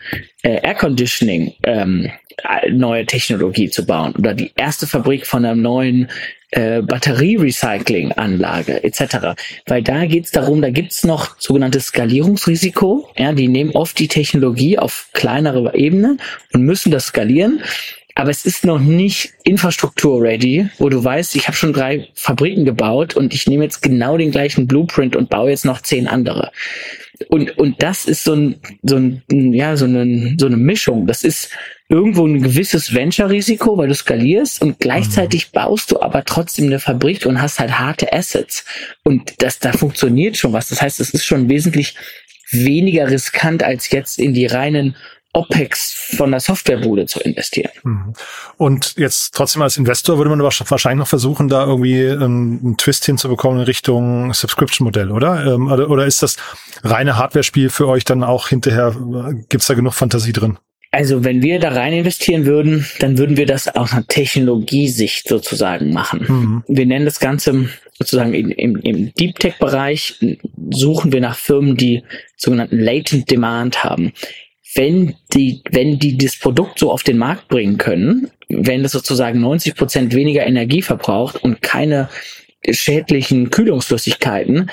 äh, 0.42 0.60
Air 0.62 0.74
Conditioning 0.74 1.52
ähm, 1.64 2.10
neue 2.70 3.04
Technologie 3.04 3.68
zu 3.68 3.84
bauen 3.84 4.14
oder 4.16 4.32
die 4.32 4.52
erste 4.56 4.86
Fabrik 4.86 5.26
von 5.26 5.44
einem 5.44 5.60
neuen 5.60 6.08
äh, 6.50 6.82
Batterierecycling-Anlage 6.82 8.84
etc. 8.84 9.34
Weil 9.66 9.82
da 9.82 10.06
geht 10.06 10.26
es 10.26 10.30
darum, 10.30 10.62
da 10.62 10.70
gibt 10.70 10.92
es 10.92 11.04
noch 11.04 11.38
sogenanntes 11.38 11.86
Skalierungsrisiko. 11.86 13.10
Ja, 13.16 13.32
die 13.32 13.48
nehmen 13.48 13.72
oft 13.72 13.98
die 13.98 14.08
Technologie 14.08 14.78
auf 14.78 15.08
kleinere 15.12 15.74
Ebene 15.74 16.16
und 16.52 16.62
müssen 16.62 16.90
das 16.90 17.06
skalieren. 17.06 17.62
aber 18.16 18.30
es 18.30 18.44
ist 18.44 18.64
noch 18.64 18.80
nicht 18.80 19.32
Infrastruktur-ready, 19.44 20.68
wo 20.78 20.88
du 20.88 21.02
weißt, 21.02 21.36
ich 21.36 21.46
habe 21.46 21.56
schon 21.56 21.72
drei 21.72 22.08
Fabriken 22.14 22.64
gebaut 22.64 23.14
und 23.14 23.32
ich 23.32 23.46
nehme 23.46 23.64
jetzt 23.64 23.82
genau 23.82 24.16
den 24.16 24.30
gleichen 24.30 24.66
Blueprint 24.66 25.16
und 25.16 25.30
baue 25.30 25.50
jetzt 25.50 25.64
noch 25.64 25.80
zehn 25.80 26.06
andere. 26.06 26.50
Und, 27.28 27.58
und 27.58 27.82
das 27.82 28.06
ist 28.06 28.24
so 28.24 28.34
ein, 28.34 28.56
so 28.82 28.96
ein, 28.96 29.22
ja, 29.28 29.76
so 29.76 29.84
eine, 29.84 30.36
so 30.38 30.46
eine 30.46 30.56
Mischung. 30.56 31.06
Das 31.06 31.22
ist 31.22 31.50
irgendwo 31.88 32.26
ein 32.26 32.42
gewisses 32.42 32.94
Venture-Risiko, 32.94 33.76
weil 33.76 33.88
du 33.88 33.94
skalierst 33.94 34.62
und 34.62 34.78
gleichzeitig 34.78 35.48
mhm. 35.48 35.52
baust 35.52 35.90
du 35.90 36.00
aber 36.00 36.24
trotzdem 36.24 36.66
eine 36.66 36.78
Fabrik 36.78 37.26
und 37.26 37.42
hast 37.42 37.58
halt 37.58 37.78
harte 37.78 38.12
Assets. 38.12 38.64
Und 39.04 39.34
das, 39.42 39.58
da 39.58 39.72
funktioniert 39.72 40.36
schon 40.36 40.52
was. 40.52 40.68
Das 40.68 40.80
heißt, 40.80 41.00
es 41.00 41.10
ist 41.10 41.26
schon 41.26 41.48
wesentlich 41.48 41.96
weniger 42.50 43.10
riskant 43.10 43.62
als 43.62 43.90
jetzt 43.90 44.18
in 44.18 44.34
die 44.34 44.46
reinen 44.46 44.96
OPEX 45.32 45.92
von 46.16 46.32
der 46.32 46.40
Softwarebude 46.40 47.06
zu 47.06 47.20
investieren. 47.20 47.70
Mhm. 47.84 48.14
Und 48.56 48.94
jetzt 48.96 49.32
trotzdem 49.32 49.62
als 49.62 49.76
Investor 49.76 50.18
würde 50.18 50.30
man 50.30 50.42
wahrscheinlich 50.42 50.98
noch 50.98 51.06
versuchen, 51.06 51.48
da 51.48 51.64
irgendwie 51.64 52.02
ähm, 52.02 52.60
einen 52.64 52.76
Twist 52.76 53.04
hinzubekommen 53.04 53.60
in 53.60 53.64
Richtung 53.64 54.34
Subscription-Modell, 54.34 55.12
oder? 55.12 55.54
Ähm, 55.54 55.68
oder? 55.68 56.04
ist 56.04 56.22
das 56.22 56.36
reine 56.82 57.16
Hardware-Spiel 57.16 57.70
für 57.70 57.88
euch 57.88 58.04
dann 58.04 58.22
auch 58.22 58.48
hinterher, 58.48 58.94
gibt's 59.48 59.66
da 59.66 59.74
genug 59.74 59.94
Fantasie 59.94 60.32
drin? 60.32 60.58
Also 60.92 61.24
wenn 61.24 61.42
wir 61.42 61.60
da 61.60 61.70
rein 61.70 61.92
investieren 61.92 62.46
würden, 62.46 62.84
dann 62.98 63.16
würden 63.16 63.36
wir 63.36 63.46
das 63.46 63.68
aus 63.68 63.92
einer 63.92 64.06
Technologiesicht 64.06 65.28
sozusagen 65.28 65.92
machen. 65.92 66.26
Mhm. 66.28 66.64
Wir 66.66 66.86
nennen 66.86 67.04
das 67.04 67.20
Ganze 67.20 67.68
sozusagen 67.96 68.34
im, 68.34 68.50
im, 68.50 68.76
im 68.76 69.14
Deep 69.14 69.38
Tech-Bereich, 69.38 70.18
suchen 70.70 71.12
wir 71.12 71.20
nach 71.20 71.36
Firmen, 71.36 71.76
die 71.76 72.02
sogenannten 72.36 72.78
Latent 72.78 73.30
Demand 73.30 73.84
haben 73.84 74.12
wenn 74.74 75.14
die, 75.34 75.62
wenn 75.70 75.98
die 75.98 76.16
das 76.16 76.36
Produkt 76.36 76.78
so 76.78 76.90
auf 76.90 77.02
den 77.02 77.18
Markt 77.18 77.48
bringen 77.48 77.78
können, 77.78 78.30
wenn 78.48 78.82
das 78.82 78.92
sozusagen 78.92 79.40
90 79.40 79.74
Prozent 79.74 80.14
weniger 80.14 80.46
Energie 80.46 80.82
verbraucht 80.82 81.42
und 81.42 81.62
keine 81.62 82.08
schädlichen 82.68 83.50
Kühlungsflüssigkeiten, 83.50 84.70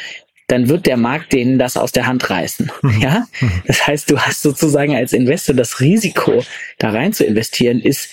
dann 0.48 0.70
wird 0.70 0.86
der 0.86 0.98
Markt 0.98 1.34
denen 1.34 1.60
das 1.60 1.78
aus 1.78 1.92
der 1.92 2.08
Hand 2.08 2.30
reißen. 2.30 2.72
Mhm. 2.82 3.02
Ja, 3.02 3.28
mhm. 3.40 3.62
das 3.66 3.86
heißt, 3.86 4.10
du 4.12 4.20
hast 4.20 4.42
sozusagen 4.42 4.96
als 4.96 5.14
Investor 5.14 5.56
das 5.56 5.80
Risiko, 5.80 6.44
da 6.80 6.90
rein 6.90 7.14
zu 7.14 7.26
investieren, 7.26 7.80
ist 7.80 8.10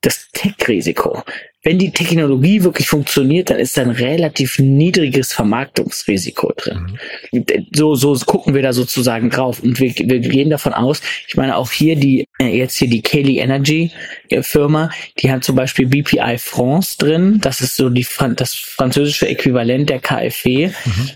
das 0.00 0.28
Tech-Risiko 0.32 1.22
wenn 1.64 1.78
die 1.78 1.92
Technologie 1.92 2.64
wirklich 2.64 2.88
funktioniert, 2.88 3.50
dann 3.50 3.58
ist 3.58 3.76
da 3.76 3.82
ein 3.82 3.90
relativ 3.90 4.58
niedriges 4.58 5.32
Vermarktungsrisiko 5.32 6.52
drin. 6.56 6.98
Mhm. 7.30 7.44
So, 7.72 7.94
so 7.94 8.14
gucken 8.26 8.54
wir 8.54 8.62
da 8.62 8.72
sozusagen 8.72 9.30
drauf. 9.30 9.62
Und 9.62 9.78
wir, 9.78 9.94
wir 9.94 10.18
gehen 10.18 10.50
davon 10.50 10.72
aus, 10.72 11.00
ich 11.28 11.36
meine 11.36 11.56
auch 11.56 11.70
hier 11.70 11.94
die, 11.94 12.26
äh, 12.40 12.56
jetzt 12.56 12.76
hier 12.76 12.88
die 12.88 13.02
Kelly 13.02 13.38
Energy 13.38 13.92
Firma, 14.40 14.90
die 15.18 15.30
hat 15.30 15.44
zum 15.44 15.54
Beispiel 15.54 15.86
BPI 15.86 16.36
France 16.38 16.96
drin. 16.98 17.38
Das 17.40 17.60
ist 17.60 17.76
so 17.76 17.90
die, 17.90 18.06
das 18.36 18.54
französische 18.54 19.28
Äquivalent 19.28 19.88
der 19.88 20.00
KfW. 20.00 20.68
Mhm 20.84 21.10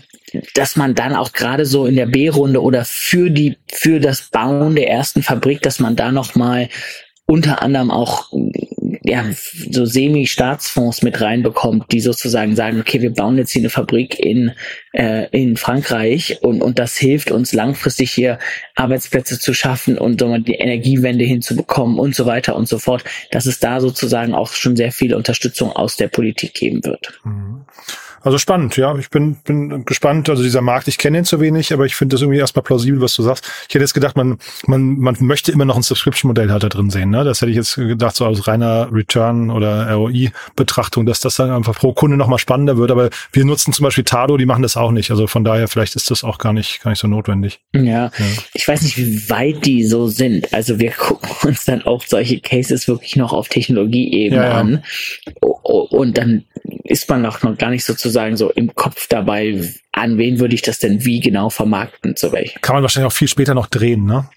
dass 0.53 0.75
man 0.75 0.95
dann 0.95 1.15
auch 1.15 1.31
gerade 1.31 1.65
so 1.65 1.85
in 1.85 1.95
der 1.95 2.05
B-Runde 2.05 2.61
oder 2.61 2.85
für 2.85 3.29
die 3.29 3.57
für 3.71 3.99
das 3.99 4.23
Bauen 4.29 4.75
der 4.75 4.89
ersten 4.89 5.23
Fabrik, 5.23 5.61
dass 5.61 5.79
man 5.79 5.95
da 5.95 6.11
noch 6.11 6.35
mal 6.35 6.69
unter 7.25 7.61
anderem 7.61 7.91
auch 7.91 8.31
ja, 9.03 9.25
so 9.69 9.85
Semi-Staatsfonds 9.85 11.01
mit 11.01 11.19
reinbekommt, 11.21 11.91
die 11.91 11.99
sozusagen 11.99 12.55
sagen, 12.55 12.79
okay, 12.79 13.01
wir 13.01 13.13
bauen 13.13 13.37
jetzt 13.37 13.51
hier 13.51 13.61
eine 13.61 13.69
Fabrik 13.69 14.19
in, 14.19 14.51
äh, 14.93 15.27
in 15.31 15.57
Frankreich 15.57 16.39
und, 16.41 16.61
und 16.61 16.79
das 16.79 16.97
hilft 16.97 17.31
uns 17.31 17.53
langfristig 17.53 18.11
hier 18.11 18.39
Arbeitsplätze 18.75 19.39
zu 19.39 19.53
schaffen 19.53 19.97
und 19.97 20.19
so 20.19 20.37
die 20.37 20.55
Energiewende 20.55 21.25
hinzubekommen 21.25 21.99
und 21.99 22.15
so 22.15 22.25
weiter 22.25 22.55
und 22.55 22.67
so 22.67 22.79
fort, 22.79 23.03
dass 23.31 23.45
es 23.45 23.59
da 23.59 23.81
sozusagen 23.81 24.33
auch 24.33 24.51
schon 24.51 24.75
sehr 24.75 24.91
viel 24.91 25.13
Unterstützung 25.13 25.71
aus 25.71 25.97
der 25.97 26.07
Politik 26.07 26.53
geben 26.53 26.83
wird. 26.85 27.19
Mhm. 27.23 27.65
Also 28.27 28.39
spannend, 28.39 28.75
ja. 28.75 28.93
Ich 28.97 29.09
bin, 29.09 29.35
bin 29.35 29.85
gespannt. 29.85 30.29
Also 30.29 30.43
dieser 30.43 30.59
Markt, 30.59 30.89
ich 30.89 30.97
kenne 30.97 31.19
ihn 31.19 31.23
zu 31.23 31.39
wenig, 31.39 31.71
aber 31.71 31.85
ich 31.85 31.95
finde 31.95 32.15
das 32.15 32.21
irgendwie 32.21 32.39
erstmal 32.39 32.61
plausibel, 32.61 32.99
was 32.99 33.15
du 33.15 33.23
sagst. 33.23 33.49
Ich 33.69 33.73
hätte 33.73 33.85
jetzt 33.85 33.93
gedacht, 33.93 34.17
man, 34.17 34.37
man, 34.65 34.97
man 34.97 35.15
möchte 35.21 35.53
immer 35.53 35.63
noch 35.63 35.77
ein 35.77 35.81
Subscription-Modell 35.81 36.51
halt 36.51 36.61
da 36.61 36.67
drin 36.67 36.89
sehen. 36.89 37.09
Ne? 37.09 37.23
Das 37.23 37.39
hätte 37.39 37.51
ich 37.51 37.55
jetzt 37.55 37.75
gedacht, 37.75 38.17
so 38.17 38.25
aus 38.25 38.45
reiner 38.45 38.89
Return- 38.91 39.49
oder 39.49 39.89
ROI-Betrachtung, 39.93 41.05
dass 41.05 41.21
das 41.21 41.37
dann 41.37 41.51
einfach 41.51 41.75
pro 41.75 41.93
Kunde 41.93 42.17
nochmal 42.17 42.37
spannender 42.37 42.75
wird. 42.75 42.91
Aber 42.91 43.09
wir 43.31 43.45
nutzen 43.45 43.71
zum 43.71 43.85
Beispiel 43.85 44.03
Tado, 44.03 44.35
die 44.35 44.45
machen 44.45 44.61
das 44.61 44.75
auch 44.75 44.91
nicht. 44.91 45.09
Also 45.09 45.27
von 45.27 45.45
daher, 45.45 45.69
vielleicht 45.69 45.95
ist 45.95 46.11
das 46.11 46.25
auch 46.25 46.37
gar 46.37 46.51
nicht, 46.51 46.81
gar 46.83 46.91
nicht 46.91 46.99
so 46.99 47.07
notwendig. 47.07 47.61
Ja. 47.73 47.81
ja. 47.81 48.11
Ich 48.53 48.67
weiß 48.67 48.81
nicht, 48.81 48.97
wie 48.97 49.29
weit 49.29 49.65
die 49.65 49.85
so 49.85 50.09
sind. 50.09 50.53
Also 50.53 50.79
wir 50.79 50.91
gucken 50.97 51.29
uns 51.47 51.63
dann 51.63 51.81
auch 51.83 52.03
solche 52.05 52.41
Cases 52.41 52.89
wirklich 52.89 53.15
noch 53.15 53.31
auf 53.31 53.47
Technologieebene 53.47 54.35
ja, 54.35 54.49
ja. 54.49 54.57
an. 54.59 54.83
Und 55.39 56.17
dann 56.17 56.43
ist 56.87 57.09
man 57.09 57.25
auch 57.25 57.43
noch 57.43 57.57
gar 57.57 57.69
nicht 57.69 57.85
sozusagen 57.85 58.37
so 58.37 58.51
im 58.51 58.73
Kopf 58.75 59.07
dabei, 59.07 59.61
an 59.97 60.17
wen 60.17 60.39
würde 60.39 60.53
ich 60.53 60.61
das 60.61 60.79
denn 60.79 61.03
wie 61.05 61.19
genau 61.19 61.49
vermarkten, 61.49 62.15
zu 62.15 62.31
welchem. 62.31 62.61
Kann 62.61 62.75
man 62.75 62.83
wahrscheinlich 62.83 63.11
auch 63.11 63.15
viel 63.15 63.27
später 63.27 63.53
noch 63.53 63.67
drehen, 63.67 64.05
ne? 64.05 64.29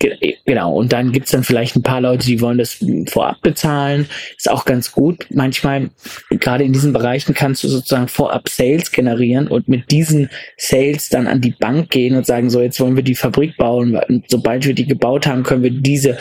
Genau, 0.47 0.75
und 0.75 0.93
dann 0.93 1.13
gibt's 1.13 1.31
dann 1.31 1.45
vielleicht 1.45 1.77
ein 1.77 1.83
paar 1.83 2.01
Leute, 2.01 2.27
die 2.27 2.41
wollen 2.41 2.59
das 2.59 2.79
vorab 3.09 3.41
bezahlen. 3.43 4.07
Ist 4.37 4.51
auch 4.51 4.65
ganz 4.65 4.91
gut. 4.91 5.27
Manchmal, 5.31 5.91
gerade 6.31 6.65
in 6.65 6.73
diesen 6.73 6.93
Bereichen, 6.93 7.35
kannst 7.35 7.63
du 7.63 7.69
sozusagen 7.69 8.09
vorab 8.09 8.49
Sales 8.49 8.91
generieren 8.91 9.49
und 9.49 9.69
mit 9.69 9.91
diesen 9.91 10.31
Sales 10.57 11.11
dann 11.11 11.27
an 11.27 11.41
die 11.41 11.53
Bank 11.53 11.91
gehen 11.91 12.17
und 12.17 12.27
sagen, 12.27 12.49
so 12.49 12.63
jetzt 12.63 12.81
wollen 12.81 12.97
wir 12.97 13.03
die 13.03 13.15
Fabrik 13.15 13.57
bauen. 13.59 14.01
Und 14.09 14.25
sobald 14.29 14.67
wir 14.67 14.75
die 14.75 14.87
gebaut 14.87 15.27
haben, 15.27 15.43
können 15.43 15.63
wir 15.63 15.71
diese 15.71 16.19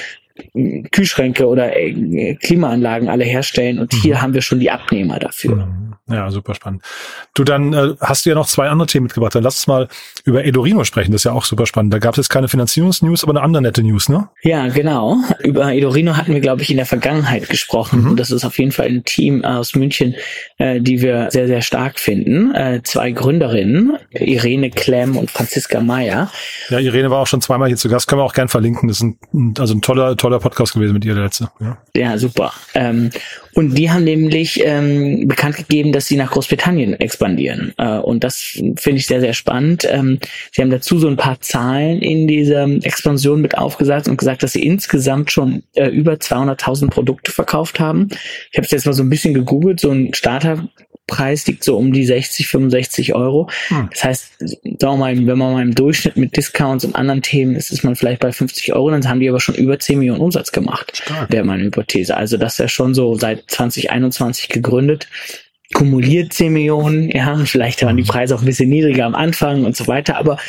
Kühlschränke 0.92 1.48
oder 1.48 1.76
äh, 1.76 2.36
Klimaanlagen 2.36 3.10
alle 3.10 3.26
herstellen 3.26 3.80
und 3.80 3.94
mhm. 3.94 3.98
hier 3.98 4.22
haben 4.22 4.34
wir 4.34 4.42
schon 4.42 4.60
die 4.60 4.72
Abnehmer 4.72 5.20
dafür. 5.20 5.56
Mhm. 5.56 5.90
Ja, 6.10 6.32
super 6.32 6.56
spannend. 6.56 6.82
Du, 7.36 7.44
dann 7.44 7.74
äh, 7.74 7.94
hast 8.00 8.26
du 8.26 8.30
ja 8.30 8.36
noch 8.36 8.48
zwei 8.48 8.68
andere 8.68 8.88
Themen 8.88 9.04
mitgebracht. 9.04 9.36
Dann 9.36 9.44
lass 9.44 9.58
uns 9.58 9.68
mal 9.68 9.88
über 10.24 10.44
Edorino 10.44 10.84
sprechen. 10.84 11.12
Das 11.12 11.22
ist 11.22 11.26
ja 11.26 11.34
auch 11.34 11.46
super 11.46 11.68
spannend. 11.68 11.94
Da 11.94 12.00
gab 12.00 12.14
es 12.14 12.18
jetzt 12.18 12.30
keine 12.30 12.48
Finanzierungsnews, 12.48 13.24
aber 13.24 13.34
eine 13.34 13.42
andere 13.42 13.62
nette 13.62 13.84
News, 13.84 14.10
ne? 14.10 14.28
Ja, 14.42 14.68
genau. 14.70 15.18
Über 15.44 15.72
Edorino 15.72 16.18
hatten 16.18 16.34
wir, 16.34 16.42
glaube 16.42 16.64
ich, 16.64 16.72
in 16.72 16.78
der 16.78 16.88
Vergangenheit 16.88 17.48
gesprochen. 17.50 18.02
Mhm. 18.02 18.10
Und 18.12 18.20
das 18.20 18.32
ist 18.32 18.44
auf 18.44 18.58
jeden 18.58 18.72
Fall 18.72 18.88
ein 18.88 19.04
Team 19.04 19.46
aus 19.46 19.76
München, 19.76 20.16
äh, 20.58 20.82
die 20.82 21.02
wir 21.02 21.30
sehr, 21.30 21.48
sehr 21.48 21.62
stark 21.62 22.00
finden. 22.00 22.56
Äh, 22.56 22.82
zwei 22.84 23.12
Gründerinnen, 23.12 23.98
Irene 24.12 24.72
Klemm 24.72 25.16
und 25.16 25.30
Franziska 25.30 25.80
Meyer. 25.80 26.32
Ja, 26.70 26.80
Irene 26.80 27.12
war 27.12 27.20
auch 27.20 27.28
schon 27.28 27.42
zweimal 27.42 27.68
hier 27.68 27.78
zu 27.78 27.90
Gast. 27.90 28.08
Können 28.08 28.22
wir 28.22 28.26
auch 28.26 28.34
gern 28.34 28.48
verlinken. 28.48 28.88
Das 28.88 28.98
ist 28.98 29.04
ein, 29.04 29.54
also 29.60 29.76
ein 29.76 29.82
toller, 29.82 30.18
toller 30.18 30.29
Podcast 30.38 30.74
gewesen 30.74 30.94
mit 30.94 31.06
ihr, 31.06 31.16
der 31.16 31.24
letzte. 31.24 31.50
Ja, 31.60 31.78
ja 31.96 32.18
super. 32.20 32.54
Ähm, 32.76 33.10
und 33.54 33.76
die 33.76 33.90
haben 33.90 34.04
nämlich 34.04 34.62
ähm, 34.64 35.28
bekannt 35.28 35.58
gegeben, 35.58 35.92
dass 35.92 36.06
sie 36.06 36.16
nach 36.16 36.30
Großbritannien 36.30 36.94
expandieren. 36.94 37.74
Äh, 37.78 37.98
und 37.98 38.24
das 38.24 38.38
finde 38.38 39.00
ich 39.00 39.08
sehr, 39.08 39.22
sehr 39.22 39.34
spannend. 39.34 39.88
Ähm, 39.90 40.20
sie 40.52 40.62
haben 40.62 40.70
dazu 40.70 41.00
so 41.00 41.08
ein 41.08 41.18
paar 41.18 41.42
Zahlen 41.42 42.02
in 42.02 42.28
dieser 42.28 42.68
Expansion 42.84 43.42
mit 43.42 43.58
aufgesagt 43.58 44.08
und 44.08 44.18
gesagt, 44.18 44.44
dass 44.44 44.54
sie 44.54 44.64
insgesamt 44.64 45.32
schon 45.32 45.64
äh, 45.74 45.88
über 45.88 46.14
200.000 46.14 46.90
Produkte 46.90 47.32
verkauft 47.32 47.80
haben. 47.80 48.10
Ich 48.52 48.58
habe 48.58 48.66
es 48.66 48.72
jetzt 48.72 48.86
mal 48.86 48.94
so 48.94 49.02
ein 49.04 49.10
bisschen 49.10 49.34
gegoogelt. 49.34 49.80
So 49.80 49.90
ein 49.90 50.14
Starter 50.14 50.70
Preis 51.10 51.46
liegt 51.48 51.64
so 51.64 51.78
um 51.78 51.92
die 51.92 52.06
60, 52.06 52.48
65 52.48 53.16
Euro. 53.16 53.50
Hm. 53.68 53.90
Das 53.92 54.04
heißt, 54.04 54.40
sagen 54.40 54.78
wir 54.80 54.96
mal, 54.98 55.18
wenn 55.18 55.38
man 55.38 55.54
mal 55.54 55.62
im 55.62 55.76
Durchschnitt 55.76 56.16
mit 56.16 56.38
Discounts 56.38 56.86
und 56.86 56.96
anderen 56.96 57.22
Themen 57.22 57.56
ist, 57.56 57.72
ist 57.72 57.84
man 57.84 57.96
vielleicht 57.96 58.22
bei 58.22 58.32
50 58.32 58.74
Euro, 58.74 58.92
dann 58.92 59.08
haben 59.08 59.20
die 59.20 59.30
aber 59.30 59.40
schon 59.40 59.56
über 59.56 59.78
10 59.80 60.00
Millionen 60.00 60.22
Umsatz 60.22 60.52
gemacht. 60.52 61.04
Wäre 61.30 61.44
meine 61.44 61.64
Hypothese. 61.64 62.16
Also 62.16 62.38
das 62.38 62.54
ist 62.54 62.60
ja 62.60 62.68
schon 62.68 62.94
so 62.94 63.16
seit 63.16 63.44
2021 63.48 64.50
gegründet 64.50 65.08
kumuliert 65.74 66.34
10 66.34 66.52
Millionen, 66.52 67.10
ja, 67.10 67.38
vielleicht 67.46 67.84
waren 67.84 67.96
die 67.96 68.04
Preise 68.04 68.34
auch 68.34 68.40
ein 68.40 68.46
bisschen 68.46 68.70
niedriger 68.70 69.06
am 69.06 69.14
Anfang 69.14 69.66
und 69.66 69.76
so 69.76 69.86
weiter, 69.86 70.18
aber 70.18 70.40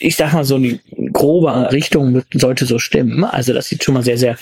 ich 0.00 0.16
sag 0.16 0.32
mal 0.32 0.44
so 0.44 0.56
eine 0.56 0.80
grobe 1.12 1.70
Richtung 1.70 2.22
sollte 2.34 2.66
so 2.66 2.78
stimmen. 2.80 3.22
Also 3.22 3.52
das 3.52 3.68
sieht 3.68 3.84
schon 3.84 3.94
mal 3.94 4.02
sehr, 4.02 4.18
sehr 4.18 4.36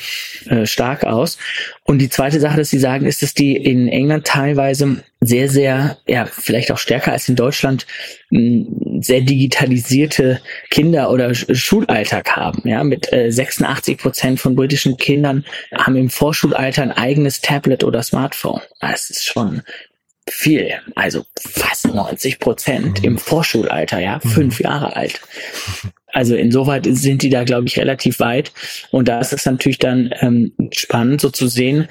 äh, 0.46 0.64
stark 0.64 1.04
aus. 1.04 1.36
Und 1.84 1.98
die 1.98 2.08
zweite 2.08 2.38
Sache, 2.38 2.58
dass 2.58 2.70
sie 2.70 2.78
sagen, 2.78 3.06
ist, 3.06 3.22
dass 3.22 3.34
die 3.34 3.56
in 3.56 3.88
England 3.88 4.26
teilweise 4.26 5.02
sehr, 5.20 5.48
sehr, 5.48 5.98
ja, 6.06 6.26
vielleicht 6.26 6.70
auch 6.70 6.78
stärker 6.78 7.12
als 7.12 7.28
in 7.28 7.36
Deutschland 7.36 7.86
sehr 8.30 9.20
digitalisierte 9.22 10.40
Kinder 10.70 11.10
oder 11.10 11.34
Schulalltag 11.34 12.36
haben. 12.36 12.68
Ja, 12.68 12.84
mit 12.84 13.12
äh, 13.12 13.30
86 13.30 13.98
Prozent 13.98 14.40
von 14.40 14.54
britischen 14.54 14.98
Kindern 14.98 15.44
haben 15.74 15.96
im 15.96 16.10
Vorschulalter 16.10 16.82
ein 16.82 16.92
eigenes 16.92 17.40
Tablet 17.40 17.82
oder 17.82 18.02
Smartphone. 18.02 18.60
Das 18.78 19.10
ist 19.10 19.24
schon 19.24 19.62
viel, 20.28 20.72
also 20.94 21.24
fast 21.38 21.88
90 21.88 22.38
Prozent 22.38 23.04
im 23.04 23.18
Vorschulalter, 23.18 24.00
ja, 24.00 24.20
fünf 24.20 24.60
Jahre 24.60 24.96
alt. 24.96 25.20
Also 26.12 26.34
insoweit 26.34 26.86
sind 26.88 27.22
die 27.22 27.30
da, 27.30 27.44
glaube 27.44 27.68
ich, 27.68 27.78
relativ 27.78 28.20
weit. 28.20 28.52
Und 28.90 29.08
da 29.08 29.20
ist 29.20 29.32
es 29.32 29.46
natürlich 29.46 29.78
dann 29.78 30.12
ähm, 30.20 30.52
spannend, 30.72 31.20
so 31.20 31.30
zu 31.30 31.46
sehen, 31.48 31.88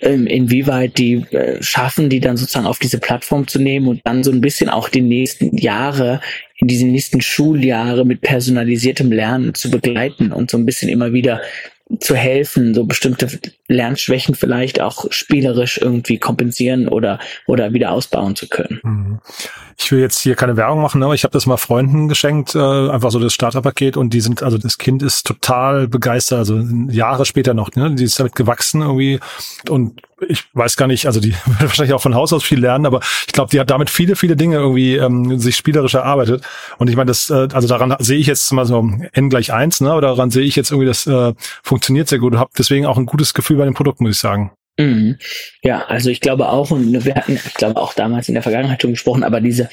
ähm, 0.00 0.26
inwieweit 0.26 0.98
die 0.98 1.24
äh, 1.30 1.62
schaffen, 1.62 2.08
die 2.08 2.20
dann 2.20 2.36
sozusagen 2.36 2.66
auf 2.66 2.78
diese 2.78 2.98
Plattform 2.98 3.46
zu 3.46 3.60
nehmen 3.60 3.88
und 3.88 4.00
dann 4.04 4.24
so 4.24 4.30
ein 4.30 4.40
bisschen 4.40 4.68
auch 4.68 4.88
die 4.88 5.00
nächsten 5.00 5.56
Jahre, 5.56 6.20
in 6.56 6.68
diesen 6.68 6.92
nächsten 6.92 7.20
Schuljahre 7.20 8.04
mit 8.04 8.20
personalisiertem 8.20 9.12
Lernen 9.12 9.54
zu 9.54 9.70
begleiten 9.70 10.32
und 10.32 10.50
so 10.50 10.58
ein 10.58 10.66
bisschen 10.66 10.88
immer 10.88 11.12
wieder 11.12 11.40
zu 12.00 12.16
helfen, 12.16 12.74
so 12.74 12.84
bestimmte 12.84 13.28
Lernschwächen 13.68 14.34
vielleicht 14.34 14.80
auch 14.80 15.06
spielerisch 15.10 15.78
irgendwie 15.78 16.18
kompensieren 16.18 16.88
oder 16.88 17.18
oder 17.46 17.72
wieder 17.74 17.92
ausbauen 17.92 18.36
zu 18.36 18.48
können. 18.48 18.80
Mhm. 18.82 19.20
Ich 19.76 19.90
will 19.92 20.00
jetzt 20.00 20.20
hier 20.20 20.34
keine 20.34 20.56
Werbung 20.56 20.80
machen, 20.80 21.02
aber 21.02 21.14
ich 21.14 21.24
habe 21.24 21.32
das 21.32 21.46
mal 21.46 21.56
Freunden 21.56 22.08
geschenkt, 22.08 22.54
äh, 22.54 22.58
einfach 22.58 23.10
so 23.10 23.18
das 23.18 23.34
Starterpaket 23.34 23.96
und 23.96 24.14
die 24.14 24.20
sind, 24.20 24.42
also 24.42 24.56
das 24.56 24.78
Kind 24.78 25.02
ist 25.02 25.26
total 25.26 25.88
begeistert, 25.88 26.38
also 26.38 26.58
Jahre 26.88 27.26
später 27.26 27.54
noch, 27.54 27.70
ne? 27.74 27.94
Die 27.94 28.04
ist 28.04 28.18
damit 28.18 28.34
gewachsen 28.34 28.80
irgendwie 28.82 29.20
und 29.68 30.00
ich 30.28 30.44
weiß 30.52 30.76
gar 30.76 30.86
nicht, 30.86 31.06
also 31.06 31.20
die 31.20 31.32
wird 31.46 31.60
wahrscheinlich 31.60 31.94
auch 31.94 32.00
von 32.00 32.14
Haus 32.14 32.32
aus 32.32 32.44
viel 32.44 32.60
lernen, 32.60 32.86
aber 32.86 33.00
ich 33.26 33.32
glaube, 33.32 33.50
die 33.50 33.60
hat 33.60 33.70
damit 33.70 33.90
viele, 33.90 34.16
viele 34.16 34.36
Dinge 34.36 34.56
irgendwie 34.56 34.96
ähm, 34.96 35.38
sich 35.38 35.56
spielerisch 35.56 35.94
erarbeitet. 35.94 36.44
Und 36.78 36.88
ich 36.88 36.96
meine, 36.96 37.08
das, 37.08 37.30
äh, 37.30 37.48
also 37.52 37.68
daran 37.68 37.94
sehe 37.98 38.18
ich 38.18 38.26
jetzt 38.26 38.50
mal 38.52 38.66
so 38.66 38.88
n 39.12 39.30
gleich 39.30 39.52
eins, 39.52 39.80
ne? 39.80 39.94
Oder 39.94 40.08
daran 40.08 40.30
sehe 40.30 40.44
ich 40.44 40.56
jetzt 40.56 40.70
irgendwie, 40.70 40.86
das 40.86 41.06
äh, 41.06 41.34
funktioniert 41.62 42.08
sehr 42.08 42.18
gut 42.18 42.32
und 42.32 42.38
habe 42.38 42.50
deswegen 42.56 42.86
auch 42.86 42.98
ein 42.98 43.06
gutes 43.06 43.34
Gefühl 43.34 43.56
bei 43.56 43.64
dem 43.64 43.74
Produkt, 43.74 44.00
muss 44.00 44.12
ich 44.12 44.18
sagen. 44.18 44.52
Mhm. 44.76 45.18
Ja, 45.62 45.86
also 45.86 46.10
ich 46.10 46.20
glaube 46.20 46.48
auch, 46.48 46.72
und 46.72 47.04
wir 47.04 47.14
hatten, 47.14 47.36
ich 47.36 47.54
glaube 47.54 47.80
auch 47.80 47.94
damals 47.94 48.28
in 48.28 48.34
der 48.34 48.42
Vergangenheit 48.42 48.82
schon 48.82 48.90
gesprochen, 48.90 49.22
aber 49.22 49.40
diese 49.40 49.68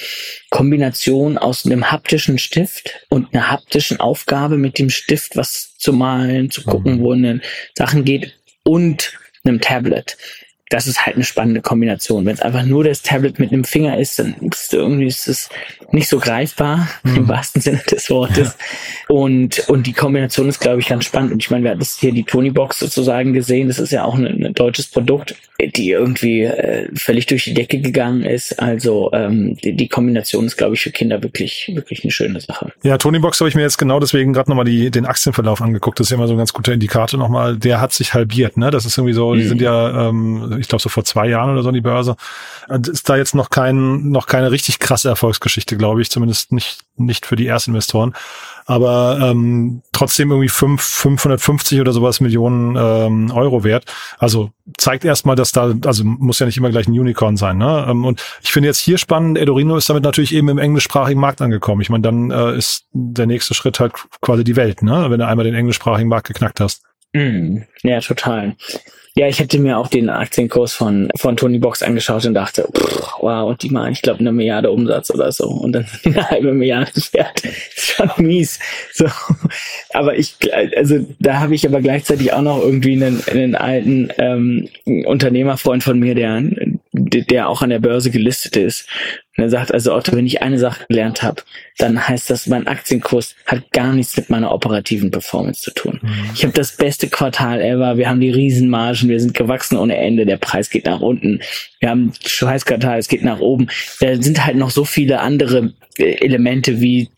Kombination 0.51 1.39
aus 1.39 1.65
einem 1.65 1.91
haptischen 1.91 2.37
Stift 2.37 3.05
und 3.09 3.33
einer 3.33 3.49
haptischen 3.49 3.99
Aufgabe 3.99 4.57
mit 4.57 4.77
dem 4.77 4.91
Stift, 4.91 5.35
was 5.35 5.75
zu 5.77 5.91
malen, 5.91 6.51
zu 6.51 6.63
gucken, 6.63 6.97
mhm. 6.97 7.01
wo 7.01 7.13
eine 7.13 7.41
Sachen 7.75 8.05
geht 8.05 8.33
und 8.63 9.13
einem 9.43 9.59
Tablet 9.59 10.17
das 10.71 10.87
ist 10.87 11.05
halt 11.05 11.17
eine 11.17 11.25
spannende 11.25 11.61
Kombination. 11.61 12.25
Wenn 12.25 12.33
es 12.33 12.41
einfach 12.41 12.63
nur 12.63 12.85
das 12.85 13.01
Tablet 13.01 13.39
mit 13.39 13.51
einem 13.51 13.65
Finger 13.65 13.97
ist, 13.97 14.19
dann 14.19 14.35
ist 14.39 14.73
irgendwie 14.73 15.05
ist 15.05 15.27
es 15.27 15.49
nicht 15.91 16.07
so 16.07 16.17
greifbar 16.17 16.87
mhm. 17.03 17.17
im 17.17 17.27
wahrsten 17.27 17.61
Sinne 17.61 17.81
des 17.91 18.09
Wortes. 18.09 18.55
Ja. 18.57 19.13
Und 19.13 19.67
und 19.67 19.85
die 19.85 19.91
Kombination 19.91 20.47
ist, 20.47 20.61
glaube 20.61 20.79
ich, 20.79 20.87
ganz 20.87 21.03
spannend. 21.03 21.33
Und 21.33 21.43
ich 21.43 21.51
meine, 21.51 21.65
wir 21.65 21.71
hatten 21.71 21.85
hier 21.99 22.13
die 22.13 22.23
Tony 22.23 22.51
Box 22.51 22.79
sozusagen 22.79 23.33
gesehen. 23.33 23.67
Das 23.67 23.79
ist 23.79 23.91
ja 23.91 24.05
auch 24.05 24.15
ein, 24.15 24.25
ein 24.25 24.53
deutsches 24.53 24.87
Produkt, 24.87 25.35
die 25.59 25.91
irgendwie 25.91 26.43
äh, 26.43 26.87
völlig 26.95 27.25
durch 27.25 27.43
die 27.43 27.53
Decke 27.53 27.79
gegangen 27.81 28.23
ist. 28.23 28.57
Also 28.57 29.11
ähm, 29.11 29.57
die, 29.57 29.73
die 29.73 29.89
Kombination 29.89 30.45
ist, 30.45 30.55
glaube 30.55 30.75
ich, 30.75 30.81
für 30.81 30.91
Kinder 30.91 31.21
wirklich 31.21 31.69
wirklich 31.75 32.05
eine 32.05 32.11
schöne 32.11 32.39
Sache. 32.39 32.71
Ja, 32.83 32.97
Tony 32.97 33.19
Box 33.19 33.41
habe 33.41 33.49
ich 33.49 33.55
mir 33.55 33.63
jetzt 33.63 33.77
genau 33.77 33.99
deswegen 33.99 34.31
gerade 34.31 34.49
nochmal 34.49 34.65
die 34.65 34.89
den 34.89 35.05
Aktienverlauf 35.05 35.61
angeguckt. 35.61 35.99
Das 35.99 36.07
ist 36.07 36.11
ja 36.11 36.15
immer 36.17 36.27
so 36.27 36.33
ein 36.33 36.37
ganz 36.37 36.53
guter 36.53 36.71
Indikator 36.71 37.19
nochmal. 37.19 37.57
Der 37.57 37.81
hat 37.81 37.91
sich 37.91 38.13
halbiert. 38.13 38.55
Ne, 38.55 38.71
das 38.71 38.85
ist 38.85 38.97
irgendwie 38.97 39.13
so. 39.13 39.33
Mhm. 39.33 39.37
Die 39.37 39.47
sind 39.47 39.61
ja 39.61 40.07
ähm, 40.07 40.60
ich 40.61 40.69
glaube 40.69 40.81
so 40.81 40.89
vor 40.89 41.03
zwei 41.03 41.27
Jahren 41.27 41.51
oder 41.51 41.63
so 41.63 41.69
an 41.69 41.75
die 41.75 41.81
Börse. 41.81 42.15
Ist 42.69 43.09
da 43.09 43.17
jetzt 43.17 43.35
noch 43.35 43.49
kein, 43.49 44.09
noch 44.09 44.27
keine 44.27 44.51
richtig 44.51 44.79
krasse 44.79 45.09
Erfolgsgeschichte, 45.09 45.77
glaube 45.77 46.01
ich, 46.01 46.09
zumindest 46.09 46.51
nicht, 46.51 46.81
nicht 46.95 47.25
für 47.25 47.35
die 47.35 47.47
Erstinvestoren. 47.47 48.13
Aber 48.65 49.19
ähm, 49.21 49.81
trotzdem 49.91 50.29
irgendwie 50.29 50.49
fünf, 50.49 50.81
550 50.81 51.81
oder 51.81 51.91
sowas 51.91 52.21
Millionen 52.21 52.75
ähm, 52.77 53.31
Euro 53.31 53.63
wert. 53.63 53.85
Also 54.17 54.51
zeigt 54.77 55.03
erstmal, 55.03 55.35
dass 55.35 55.51
da, 55.51 55.73
also 55.85 56.03
muss 56.03 56.39
ja 56.39 56.45
nicht 56.45 56.57
immer 56.57 56.69
gleich 56.69 56.87
ein 56.87 56.97
Unicorn 56.97 57.37
sein. 57.37 57.57
Ne? 57.57 57.85
Ähm, 57.89 58.05
und 58.05 58.23
ich 58.41 58.51
finde 58.51 58.69
jetzt 58.69 58.79
hier 58.79 58.97
spannend, 58.97 59.37
Edorino 59.37 59.75
ist 59.75 59.89
damit 59.89 60.03
natürlich 60.03 60.33
eben 60.33 60.47
im 60.47 60.57
englischsprachigen 60.57 61.19
Markt 61.19 61.41
angekommen. 61.41 61.81
Ich 61.81 61.89
meine, 61.89 62.03
dann 62.03 62.31
äh, 62.31 62.55
ist 62.55 62.85
der 62.93 63.25
nächste 63.25 63.53
Schritt 63.53 63.79
halt 63.79 63.93
quasi 64.21 64.43
die 64.43 64.55
Welt, 64.55 64.83
ne? 64.83 65.07
wenn 65.09 65.19
du 65.19 65.27
einmal 65.27 65.45
den 65.45 65.55
englischsprachigen 65.55 66.09
Markt 66.09 66.27
geknackt 66.27 66.59
hast. 66.59 66.83
Mm, 67.13 67.63
ja, 67.83 67.99
total. 67.99 68.55
Ja, 69.13 69.27
ich 69.27 69.39
hätte 69.41 69.59
mir 69.59 69.77
auch 69.77 69.89
den 69.89 70.09
Aktienkurs 70.09 70.73
von, 70.73 71.09
von 71.17 71.35
Tony 71.35 71.59
Box 71.59 71.83
angeschaut 71.83 72.25
und 72.25 72.33
dachte, 72.33 72.69
pff, 72.73 73.15
wow, 73.19 73.49
und 73.49 73.61
die 73.61 73.69
machen, 73.69 73.91
ich 73.91 74.01
glaube, 74.01 74.21
eine 74.21 74.31
Milliarde 74.31 74.71
Umsatz 74.71 75.11
oder 75.11 75.33
so. 75.33 75.49
Und 75.49 75.73
dann 75.73 75.85
eine 76.05 76.29
halbe 76.29 76.53
Milliarde 76.53 76.91
wert. 77.11 77.43
Ist 77.43 77.91
schon 77.91 78.09
mies. 78.17 78.59
So. 78.93 79.07
Aber 79.93 80.17
ich, 80.17 80.35
also 80.77 81.05
da 81.19 81.39
habe 81.39 81.55
ich 81.55 81.67
aber 81.67 81.81
gleichzeitig 81.81 82.31
auch 82.31 82.41
noch 82.41 82.61
irgendwie 82.61 82.93
einen, 82.93 83.21
einen 83.27 83.55
alten 83.55 84.11
ähm, 84.17 84.69
Unternehmerfreund 85.05 85.83
von 85.83 85.99
mir, 85.99 86.15
der, 86.15 86.41
der 86.93 87.49
auch 87.49 87.61
an 87.61 87.71
der 87.71 87.79
Börse 87.79 88.11
gelistet 88.11 88.55
ist. 88.55 88.87
Und 89.37 89.45
er 89.45 89.49
sagt 89.49 89.73
also, 89.73 89.93
Otto, 89.93 90.13
wenn 90.15 90.25
ich 90.25 90.41
eine 90.41 90.59
Sache 90.59 90.85
gelernt 90.89 91.23
habe, 91.23 91.43
dann 91.77 92.07
heißt 92.07 92.29
das, 92.29 92.47
mein 92.47 92.67
Aktienkurs 92.67 93.35
hat 93.45 93.71
gar 93.71 93.93
nichts 93.93 94.17
mit 94.17 94.29
meiner 94.29 94.51
operativen 94.51 95.09
Performance 95.09 95.61
zu 95.61 95.71
tun. 95.71 95.99
Mhm. 96.01 96.29
Ich 96.35 96.43
habe 96.43 96.53
das 96.53 96.75
beste 96.75 97.07
Quartal 97.07 97.61
ever, 97.61 97.95
wir 97.97 98.09
haben 98.09 98.19
die 98.19 98.29
Riesenmargen, 98.29 99.07
wir 99.07 99.21
sind 99.21 99.33
gewachsen 99.33 99.77
ohne 99.77 99.95
Ende, 99.95 100.25
der 100.25 100.37
Preis 100.37 100.69
geht 100.69 100.85
nach 100.85 100.99
unten, 100.99 101.39
wir 101.79 101.89
haben 101.89 102.11
Scheißquartal, 102.25 102.99
es 102.99 103.07
geht 103.07 103.23
nach 103.23 103.39
oben. 103.39 103.69
Da 104.01 104.21
sind 104.21 104.45
halt 104.45 104.57
noch 104.57 104.69
so 104.69 104.83
viele 104.85 105.21
andere 105.21 105.73
äh, 105.97 106.23
Elemente 106.23 106.79
wie 106.79 107.09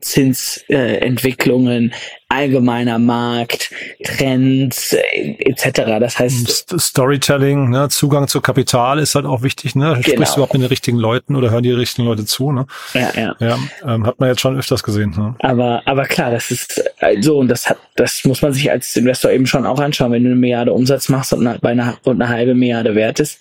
Zinsentwicklungen, 0.00 1.90
äh, 1.90 1.94
allgemeiner 2.28 2.98
Markt, 2.98 3.70
Trends 4.04 4.92
äh, 4.92 5.36
etc. 5.40 6.00
Das 6.00 6.18
heißt 6.18 6.74
Storytelling, 6.78 7.70
ne, 7.70 7.88
Zugang 7.88 8.28
zu 8.28 8.40
Kapital 8.40 8.98
ist 8.98 9.14
halt 9.14 9.26
auch 9.26 9.42
wichtig. 9.42 9.74
Ne? 9.74 9.92
Sprichst 9.92 10.10
genau. 10.10 10.26
du 10.26 10.32
überhaupt 10.34 10.52
mit 10.54 10.62
den 10.62 10.68
richtigen 10.68 10.98
Leuten 10.98 11.17
oder 11.28 11.50
hören 11.50 11.62
die 11.62 11.72
richtigen 11.72 12.06
Leute 12.06 12.24
zu? 12.24 12.52
Ne? 12.52 12.66
Ja, 12.94 13.10
ja. 13.14 13.36
ja 13.40 13.58
ähm, 13.84 14.06
hat 14.06 14.18
man 14.20 14.28
jetzt 14.28 14.40
schon 14.40 14.58
öfters 14.58 14.82
gesehen. 14.82 15.14
Ne? 15.16 15.34
Aber 15.40 15.82
aber 15.84 16.04
klar, 16.04 16.30
das 16.30 16.50
ist 16.50 16.82
äh, 17.00 17.20
so 17.20 17.38
und 17.38 17.48
das 17.48 17.68
hat 17.68 17.78
das 17.96 18.24
muss 18.24 18.42
man 18.42 18.52
sich 18.52 18.70
als 18.70 18.96
Investor 18.96 19.30
eben 19.30 19.46
schon 19.46 19.66
auch 19.66 19.80
anschauen, 19.80 20.12
wenn 20.12 20.24
du 20.24 20.30
eine 20.30 20.38
Milliarde 20.38 20.72
Umsatz 20.72 21.08
machst 21.08 21.32
und 21.32 21.46
eine, 21.46 21.58
bei 21.58 21.70
einer 21.70 21.96
und 22.04 22.20
eine 22.20 22.30
halbe 22.30 22.54
Milliarde 22.54 22.94
wert 22.94 23.20
ist 23.20 23.40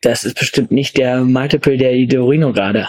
das 0.00 0.24
ist 0.24 0.38
bestimmt 0.38 0.72
nicht 0.72 0.96
der 0.96 1.20
Multiple, 1.20 1.76
der 1.76 1.94
Idorino 1.94 2.52
gerade 2.52 2.88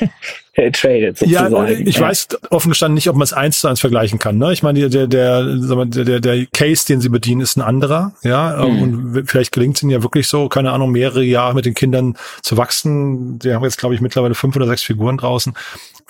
tradet. 0.72 1.18
Sozusagen. 1.18 1.54
Ja, 1.54 1.68
ich 1.68 2.00
weiß 2.00 2.28
offen 2.50 2.70
gestanden 2.70 2.94
nicht, 2.94 3.08
ob 3.08 3.16
man 3.16 3.24
es 3.24 3.32
eins 3.32 3.60
zu 3.60 3.68
eins 3.68 3.80
vergleichen 3.80 4.18
kann. 4.18 4.38
Ne? 4.38 4.52
Ich 4.52 4.62
meine, 4.62 4.88
der, 4.88 5.06
der, 5.06 5.56
der, 5.56 5.84
der, 5.86 6.20
der 6.20 6.46
Case, 6.46 6.86
den 6.86 7.00
sie 7.00 7.08
bedienen, 7.08 7.40
ist 7.40 7.56
ein 7.56 7.62
anderer. 7.62 8.12
Ja, 8.22 8.64
mhm. 8.66 8.82
und 8.82 9.30
vielleicht 9.30 9.52
gelingt 9.52 9.76
es 9.76 9.82
ihnen 9.82 9.90
ja 9.90 10.02
wirklich 10.02 10.26
so, 10.26 10.48
keine 10.48 10.72
Ahnung, 10.72 10.90
mehrere 10.90 11.22
Jahre 11.22 11.54
mit 11.54 11.66
den 11.66 11.74
Kindern 11.74 12.16
zu 12.42 12.56
wachsen. 12.56 13.38
Die 13.38 13.54
haben 13.54 13.64
jetzt, 13.64 13.78
glaube 13.78 13.94
ich, 13.94 14.00
mittlerweile 14.00 14.34
fünf 14.34 14.56
oder 14.56 14.66
sechs 14.66 14.82
Figuren 14.82 15.18
draußen. 15.18 15.54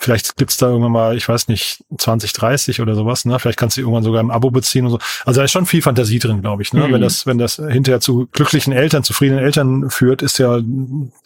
Vielleicht 0.01 0.37
gibt's 0.37 0.55
da 0.55 0.67
irgendwann 0.67 0.93
mal, 0.93 1.17
ich 1.17 1.27
weiß 1.27 1.49
nicht, 1.49 1.83
20, 1.97 2.31
30 2.31 2.79
oder 2.79 2.95
sowas, 2.95 3.25
ne? 3.25 3.37
Vielleicht 3.37 3.59
kannst 3.59 3.75
du 3.75 3.81
irgendwann 3.81 4.03
sogar 4.03 4.21
im 4.21 4.31
Abo 4.31 4.49
beziehen 4.49 4.85
und 4.85 4.91
so. 4.91 4.99
Also 5.25 5.41
da 5.41 5.43
ist 5.43 5.51
schon 5.51 5.65
viel 5.65 5.81
Fantasie 5.81 6.19
drin, 6.19 6.41
glaube 6.41 6.61
ich, 6.61 6.71
ne? 6.71 6.87
Mhm. 6.87 6.93
Wenn 6.93 7.01
das, 7.01 7.25
wenn 7.25 7.37
das 7.37 7.57
hinterher 7.57 7.99
zu 7.99 8.29
glücklichen 8.31 8.71
Eltern, 8.71 9.03
zufriedenen 9.03 9.43
Eltern 9.43 9.89
führt, 9.89 10.21
ist 10.21 10.39
ja 10.39 10.61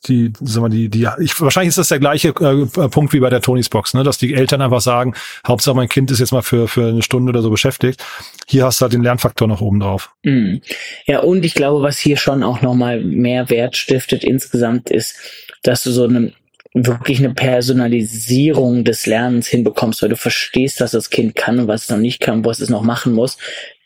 die, 0.08 0.34
sagen 0.42 0.66
wir, 0.66 0.70
die, 0.70 0.90
die, 0.90 1.08
ich, 1.20 1.40
wahrscheinlich 1.40 1.70
ist 1.70 1.78
das 1.78 1.90
der 1.90 2.00
gleiche 2.00 2.30
äh, 2.30 2.90
Punkt 2.90 3.14
wie 3.14 3.20
bei 3.20 3.30
der 3.30 3.42
Tonys 3.42 3.70
Box, 3.70 3.94
ne? 3.94 4.04
Dass 4.04 4.18
die 4.18 4.34
Eltern 4.34 4.64
einfach 4.64 4.82
sagen, 4.82 5.14
Hauptsache 5.48 5.76
mein 5.76 5.88
Kind 5.88 6.10
ist 6.10 6.18
jetzt 6.18 6.32
mal 6.32 6.42
für, 6.42 6.68
für 6.68 6.88
eine 6.88 7.04
Stunde 7.04 7.30
oder 7.30 7.44
so 7.44 7.52
beschäftigt. 7.52 8.04
Hier 8.48 8.66
hast 8.66 8.82
du 8.82 8.84
halt 8.86 8.94
den 8.94 9.04
Lernfaktor 9.04 9.48
noch 9.48 9.62
oben 9.62 9.82
drauf. 9.82 10.10
Mhm. 10.24 10.62
Ja, 11.06 11.20
und 11.20 11.46
ich 11.46 11.54
glaube, 11.54 11.84
was 11.84 12.00
hier 12.00 12.18
schon 12.18 12.42
auch 12.42 12.64
nochmal 12.64 13.04
mehr 13.04 13.52
Wert 13.52 13.78
stiftet 13.78 14.24
insgesamt 14.24 14.90
ist, 14.90 15.16
dass 15.62 15.84
du 15.84 15.92
so 15.92 16.06
eine 16.06 16.34
wirklich 16.74 17.20
eine 17.20 17.34
Personalisierung 17.34 18.84
des 18.84 19.06
Lernens 19.06 19.48
hinbekommst, 19.48 20.02
weil 20.02 20.10
du 20.10 20.16
verstehst, 20.16 20.82
was 20.82 20.92
das 20.92 21.10
Kind 21.10 21.36
kann 21.36 21.60
und 21.60 21.68
was 21.68 21.84
es 21.84 21.90
noch 21.90 21.98
nicht 21.98 22.20
kann, 22.20 22.44
was 22.46 22.60
es 22.60 22.70
noch 22.70 22.82
machen 22.82 23.14
muss. 23.14 23.38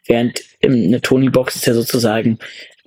Während 0.07 0.41
eine 0.63 1.01
Tony-Box 1.01 1.57
ist 1.57 1.67
ja 1.67 1.73
sozusagen 1.73 2.39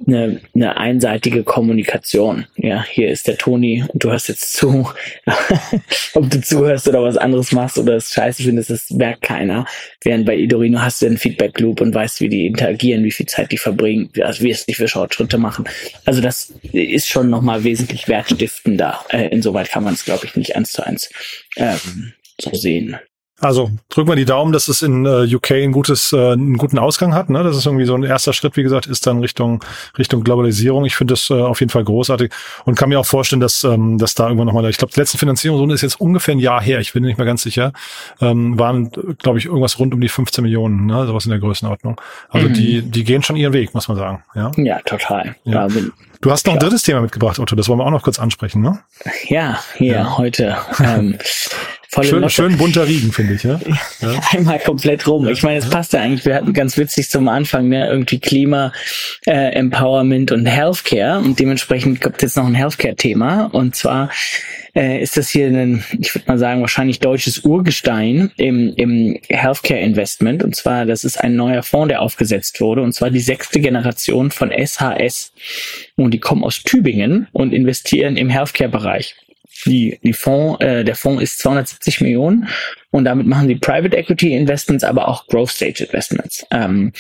eine, 0.07 0.41
eine 0.55 0.77
einseitige 0.77 1.45
Kommunikation. 1.45 2.47
Ja, 2.57 2.85
hier 2.85 3.11
ist 3.11 3.29
der 3.29 3.37
Toni 3.37 3.85
und 3.87 4.03
du 4.03 4.11
hörst 4.11 4.29
jetzt 4.29 4.55
zu. 4.55 4.89
Ob 6.15 6.31
du 6.31 6.41
zuhörst 6.41 6.89
oder 6.89 7.03
was 7.03 7.17
anderes 7.17 7.53
machst 7.53 7.79
oder 7.79 7.97
es 7.97 8.13
scheiße 8.13 8.43
findest, 8.43 8.71
das 8.71 8.91
merkt 8.91 9.23
keiner. 9.23 9.67
Während 10.03 10.27
bei 10.27 10.37
Idorino 10.37 10.81
hast 10.81 11.03
du 11.03 11.07
einen 11.07 11.19
Feedback 11.19 11.59
Loop 11.61 11.81
und 11.81 11.95
weißt, 11.95 12.21
wie 12.21 12.29
die 12.29 12.47
interagieren, 12.47 13.05
wie 13.05 13.11
viel 13.11 13.27
Zeit 13.27 13.53
die 13.53 13.59
verbringen, 13.59 14.11
also 14.21 14.43
wie 14.43 14.51
es 14.51 14.67
nicht 14.67 14.79
für 14.79 14.89
Fortschritte 14.89 15.39
machen. 15.39 15.69
Also 16.05 16.21
das 16.21 16.55
ist 16.73 17.09
schon 17.09 17.31
nochmal 17.31 17.65
wesentlich 17.65 18.09
wertstiftender. 18.09 19.05
Äh, 19.11 19.29
insoweit 19.29 19.71
kann 19.71 19.85
man 19.85 19.95
es, 19.95 20.05
glaube 20.05 20.27
ich, 20.27 20.37
nicht 20.37 20.57
eins 20.57 20.73
zu 20.73 20.85
eins 20.85 21.11
ähm, 21.57 22.15
so 22.41 22.55
sehen. 22.55 22.97
Also 23.41 23.71
drücken 23.89 24.09
wir 24.09 24.17
die 24.17 24.27
Daumen, 24.27 24.53
dass 24.53 24.69
es 24.69 24.83
in 24.83 25.07
äh, 25.07 25.35
UK 25.35 25.53
ein 25.53 25.73
gutes, 25.73 26.13
äh, 26.13 26.33
einen 26.33 26.59
guten 26.59 26.79
Ausgang 26.79 27.15
hat. 27.15 27.31
Ne? 27.31 27.43
Das 27.43 27.57
ist 27.57 27.65
irgendwie 27.65 27.87
so 27.87 27.95
ein 27.95 28.03
erster 28.03 28.33
Schritt, 28.33 28.57
wie 28.57 28.63
gesagt, 28.63 28.87
ist 28.87 29.07
dann 29.07 29.21
Richtung 29.21 29.65
Richtung 29.99 30.23
Globalisierung. 30.23 30.85
Ich 30.85 30.95
finde 30.95 31.15
das 31.15 31.31
äh, 31.31 31.35
auf 31.35 31.61
jeden 31.61 31.71
Fall 31.71 31.85
großartig 31.85 32.33
und 32.67 32.75
kann 32.77 32.91
mir 32.91 33.01
auch 33.01 33.07
vorstellen, 33.07 33.41
dass 33.41 33.65
ähm, 33.65 33.97
dass 33.99 34.15
da 34.15 34.25
irgendwann 34.25 34.47
nochmal, 34.47 34.69
ich 34.69 34.77
glaube, 34.77 34.93
die 34.93 35.01
letzte 35.01 35.17
Finanzierungsrunde 35.17 35.75
ist 35.75 35.83
jetzt 35.83 36.01
ungefähr 36.01 36.35
ein 36.35 36.39
Jahr 36.39 36.61
her. 36.61 36.81
Ich 36.81 36.93
bin 36.93 37.03
nicht 37.03 37.17
mehr 37.17 37.27
ganz 37.27 37.43
sicher. 37.43 37.73
Ähm, 38.21 38.59
waren, 38.59 38.91
glaube 39.19 39.39
ich, 39.39 39.47
irgendwas 39.47 39.79
rund 39.79 39.95
um 39.95 40.01
die 40.01 40.09
15 40.09 40.43
Millionen, 40.43 40.87
ne? 40.87 41.07
sowas 41.07 41.25
in 41.25 41.31
der 41.31 41.41
Größenordnung. 41.41 42.01
Also 42.29 42.49
mhm. 42.49 42.55
die 42.55 42.83
die 42.83 43.05
gehen 43.05 43.23
schon 43.23 43.37
ihren 43.37 43.55
Weg, 43.55 43.73
muss 43.75 43.89
man 43.89 43.97
sagen. 43.97 44.23
Ja, 44.35 44.51
ja 44.57 44.81
total. 44.85 45.35
Ja. 45.45 45.67
Du 46.21 46.31
hast 46.31 46.47
noch 46.47 46.53
ein 46.53 46.59
drittes 46.59 46.83
Thema 46.83 47.01
mitgebracht, 47.01 47.39
Otto, 47.39 47.57
das 47.57 47.69
wollen 47.69 47.79
wir 47.79 47.87
auch 47.87 47.91
noch 47.91 48.03
kurz 48.03 48.19
ansprechen, 48.19 48.61
ne? 48.61 48.81
Ja, 49.29 49.59
hier 49.77 49.95
ja. 49.95 50.19
heute. 50.19 50.59
Ähm, 50.83 51.19
schön, 52.03 52.31
schön 52.31 52.57
bunter 52.57 52.87
Riegen, 52.87 53.13
finde 53.13 53.35
ich, 53.35 53.43
ja? 53.45 53.61
ja? 54.01 54.21
Einmal 54.31 54.59
komplett 54.61 55.07
rum. 55.07 55.27
Ich 55.29 55.43
meine, 55.43 55.59
es 55.59 55.69
passt 55.69 55.93
ja 55.93 56.01
eigentlich. 56.01 56.25
Wir 56.25 56.37
hatten 56.37 56.53
ganz 56.53 56.77
witzig 56.77 57.11
zum 57.11 57.29
Anfang, 57.29 57.69
ne, 57.69 57.89
irgendwie 57.89 58.21
Klima, 58.21 58.73
äh, 59.27 59.53
Empowerment 59.53 60.31
und 60.33 60.47
Healthcare. 60.47 61.19
Und 61.19 61.39
dementsprechend 61.39 62.01
kommt 62.01 62.23
jetzt 62.23 62.37
noch 62.37 62.47
ein 62.47 62.55
Healthcare-Thema. 62.55 63.47
Und 63.53 63.75
zwar 63.75 64.11
äh, 64.75 65.03
ist 65.03 65.17
das 65.17 65.31
hier 65.31 65.49
ein, 65.49 65.85
ich 65.99 66.15
würde 66.15 66.29
mal 66.29 66.39
sagen, 66.39 66.61
wahrscheinlich 66.61 67.01
deutsches 67.01 67.41
Urgestein 67.41 68.31
im, 68.37 68.73
im 68.77 69.19
Healthcare-Investment. 69.29 70.45
Und 70.45 70.55
zwar, 70.55 70.87
das 70.87 71.03
ist 71.03 71.21
ein 71.21 71.35
neuer 71.35 71.63
Fonds, 71.63 71.89
der 71.89 72.03
aufgesetzt 72.03 72.61
wurde. 72.61 72.83
Und 72.83 72.93
zwar 72.93 73.11
die 73.11 73.21
sechste 73.21 73.61
Generation 73.61 74.31
von 74.31 74.53
SHS. 74.53 75.33
Und 75.97 76.13
die 76.13 76.21
kommen 76.21 76.45
aus 76.45 76.63
Tübingen 76.63 77.27
und 77.33 77.53
investieren 77.53 78.17
im 78.17 78.29
Healthcare-Bereich 78.29 79.17
die, 79.67 79.99
die 80.03 80.13
Fonds, 80.13 80.61
äh, 80.65 80.85
der 80.85 80.97
Fonds 80.97 81.23
ist 81.23 81.39
270 81.41 82.01
Millionen 82.01 82.49
und 82.91 83.05
damit 83.05 83.27
machen 83.27 83.49
sie 83.49 83.57
Private 83.57 83.97
Equity 83.97 84.35
Investments, 84.35 84.85
aber 84.85 85.09
auch 85.09 85.27
Growth 85.27 85.51
Stage 85.51 85.85
Investments. 85.85 86.45
Ähm, 86.51 86.93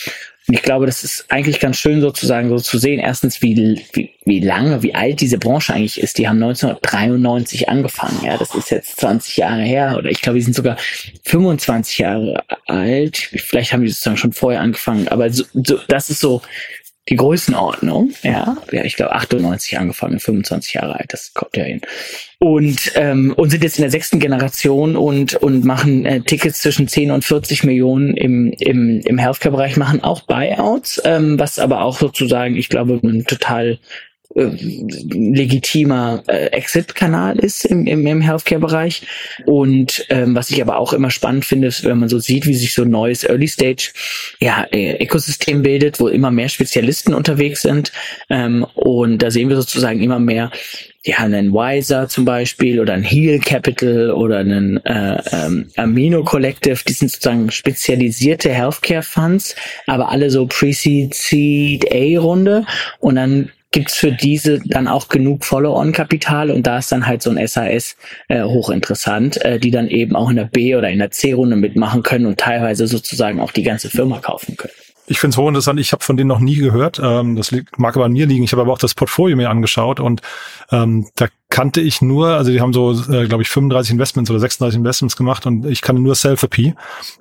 und 0.50 0.54
ich 0.54 0.62
glaube, 0.62 0.86
das 0.86 1.04
ist 1.04 1.26
eigentlich 1.28 1.60
ganz 1.60 1.76
schön 1.76 2.00
sozusagen 2.00 2.48
so 2.48 2.58
zu 2.58 2.78
sehen. 2.78 2.98
Erstens, 2.98 3.40
wie, 3.40 3.84
wie, 3.92 4.10
wie 4.24 4.40
lange, 4.40 4.82
wie 4.82 4.96
alt 4.96 5.20
diese 5.20 5.38
Branche 5.38 5.72
eigentlich 5.72 6.00
ist. 6.00 6.18
Die 6.18 6.26
haben 6.26 6.42
1993 6.42 7.68
angefangen. 7.68 8.20
Ja, 8.24 8.36
das 8.36 8.54
ist 8.56 8.70
jetzt 8.70 8.98
20 8.98 9.36
Jahre 9.36 9.62
her 9.62 9.94
oder 9.96 10.10
ich 10.10 10.22
glaube, 10.22 10.38
die 10.38 10.44
sind 10.44 10.56
sogar 10.56 10.76
25 11.24 11.98
Jahre 11.98 12.42
alt. 12.66 13.16
Vielleicht 13.16 13.72
haben 13.72 13.82
die 13.82 13.90
sozusagen 13.90 14.16
schon 14.16 14.32
vorher 14.32 14.60
angefangen. 14.60 15.06
Aber 15.06 15.30
so, 15.30 15.44
so, 15.52 15.78
das 15.86 16.10
ist 16.10 16.20
so 16.20 16.42
die 17.10 17.16
Größenordnung, 17.16 18.12
ja, 18.22 18.56
ja, 18.70 18.84
ich 18.84 18.94
glaube 18.94 19.12
98 19.12 19.78
angefangen, 19.78 20.20
25 20.20 20.74
Jahre 20.74 20.94
alt, 20.98 21.12
das 21.12 21.34
kommt 21.34 21.56
ja 21.56 21.64
hin. 21.64 21.80
Und, 22.38 22.92
ähm, 22.94 23.34
und 23.36 23.50
sind 23.50 23.64
jetzt 23.64 23.78
in 23.78 23.82
der 23.82 23.90
sechsten 23.90 24.20
Generation 24.20 24.96
und, 24.96 25.34
und 25.34 25.64
machen 25.64 26.06
äh, 26.06 26.20
Tickets 26.20 26.60
zwischen 26.62 26.88
10 26.88 27.10
und 27.10 27.24
40 27.24 27.64
Millionen 27.64 28.16
im, 28.16 28.52
im, 28.52 29.00
im 29.00 29.18
Healthcare-Bereich, 29.18 29.76
machen 29.76 30.02
auch 30.02 30.22
Buyouts, 30.22 31.02
ähm, 31.04 31.38
was 31.38 31.58
aber 31.58 31.82
auch 31.82 31.98
sozusagen, 31.98 32.56
ich 32.56 32.68
glaube, 32.68 33.00
ein 33.02 33.26
total 33.26 33.78
legitimer 34.34 36.22
äh, 36.28 36.46
Exit-Kanal 36.46 37.38
ist 37.40 37.64
im, 37.64 37.86
im, 37.86 38.06
im 38.06 38.20
Healthcare-Bereich. 38.20 39.02
Und 39.44 40.06
ähm, 40.08 40.36
was 40.36 40.50
ich 40.50 40.62
aber 40.62 40.78
auch 40.78 40.92
immer 40.92 41.10
spannend 41.10 41.44
finde, 41.44 41.68
ist, 41.68 41.84
wenn 41.84 41.98
man 41.98 42.08
so 42.08 42.20
sieht, 42.20 42.46
wie 42.46 42.54
sich 42.54 42.74
so 42.74 42.82
ein 42.82 42.90
neues 42.90 43.24
Early-Stage 43.24 43.90
ja, 44.40 44.66
äh, 44.70 45.02
Ökosystem 45.02 45.62
bildet, 45.62 45.98
wo 45.98 46.06
immer 46.08 46.30
mehr 46.30 46.48
Spezialisten 46.48 47.12
unterwegs 47.12 47.62
sind. 47.62 47.90
Ähm, 48.28 48.64
und 48.74 49.18
da 49.18 49.32
sehen 49.32 49.48
wir 49.48 49.56
sozusagen 49.56 50.00
immer 50.00 50.20
mehr 50.20 50.52
ja, 51.02 51.18
einen 51.18 51.52
Wiser 51.52 52.08
zum 52.08 52.24
Beispiel 52.24 52.78
oder 52.78 52.92
ein 52.92 53.02
Heal 53.02 53.38
Capital 53.40 54.10
oder 54.12 54.38
einen 54.38 54.84
äh, 54.84 55.20
ähm, 55.32 55.68
Amino 55.76 56.22
Collective, 56.22 56.84
die 56.86 56.92
sind 56.92 57.10
sozusagen 57.10 57.50
spezialisierte 57.50 58.50
Healthcare 58.50 59.02
Funds, 59.02 59.56
aber 59.86 60.10
alle 60.10 60.30
so 60.30 60.46
Pre-Seed, 60.46 61.14
Seed, 61.14 61.90
A-Runde 61.90 62.66
und 63.00 63.14
dann 63.16 63.50
gibt's 63.72 63.94
für 63.94 64.12
diese 64.12 64.60
dann 64.64 64.88
auch 64.88 65.08
genug 65.08 65.44
Follow-on-Kapital 65.44 66.50
und 66.50 66.66
da 66.66 66.78
ist 66.78 66.90
dann 66.90 67.06
halt 67.06 67.22
so 67.22 67.30
ein 67.30 67.46
SAS 67.46 67.96
äh, 68.28 68.42
hochinteressant, 68.42 69.44
äh, 69.44 69.60
die 69.60 69.70
dann 69.70 69.88
eben 69.88 70.16
auch 70.16 70.30
in 70.30 70.36
der 70.36 70.44
B- 70.44 70.74
oder 70.74 70.90
in 70.90 70.98
der 70.98 71.10
C-Runde 71.10 71.56
mitmachen 71.56 72.02
können 72.02 72.26
und 72.26 72.38
teilweise 72.38 72.86
sozusagen 72.86 73.40
auch 73.40 73.52
die 73.52 73.62
ganze 73.62 73.88
Firma 73.88 74.18
kaufen 74.18 74.56
können. 74.56 74.74
Ich 75.06 75.18
finde 75.18 75.34
es 75.34 75.38
hochinteressant. 75.38 75.80
Ich 75.80 75.92
habe 75.92 76.04
von 76.04 76.16
denen 76.16 76.28
noch 76.28 76.38
nie 76.38 76.56
gehört. 76.56 77.00
Ähm, 77.02 77.36
das 77.36 77.54
mag 77.76 77.96
aber 77.96 78.04
an 78.04 78.12
mir 78.12 78.26
liegen. 78.26 78.44
Ich 78.44 78.52
habe 78.52 78.62
aber 78.62 78.72
auch 78.72 78.78
das 78.78 78.94
Portfolio 78.94 79.36
mir 79.36 79.50
angeschaut 79.50 79.98
und 80.00 80.20
ähm, 80.70 81.08
da 81.16 81.26
kannte 81.50 81.80
ich 81.80 82.00
nur, 82.00 82.28
also 82.28 82.52
die 82.52 82.60
haben 82.60 82.72
so, 82.72 82.92
äh, 82.92 83.26
glaube 83.26 83.42
ich, 83.42 83.48
35 83.48 83.92
Investments 83.92 84.30
oder 84.30 84.38
36 84.38 84.78
Investments 84.78 85.16
gemacht 85.16 85.46
und 85.46 85.66
ich 85.66 85.82
kannte 85.82 86.00
nur 86.00 86.14
Selfie. 86.14 86.74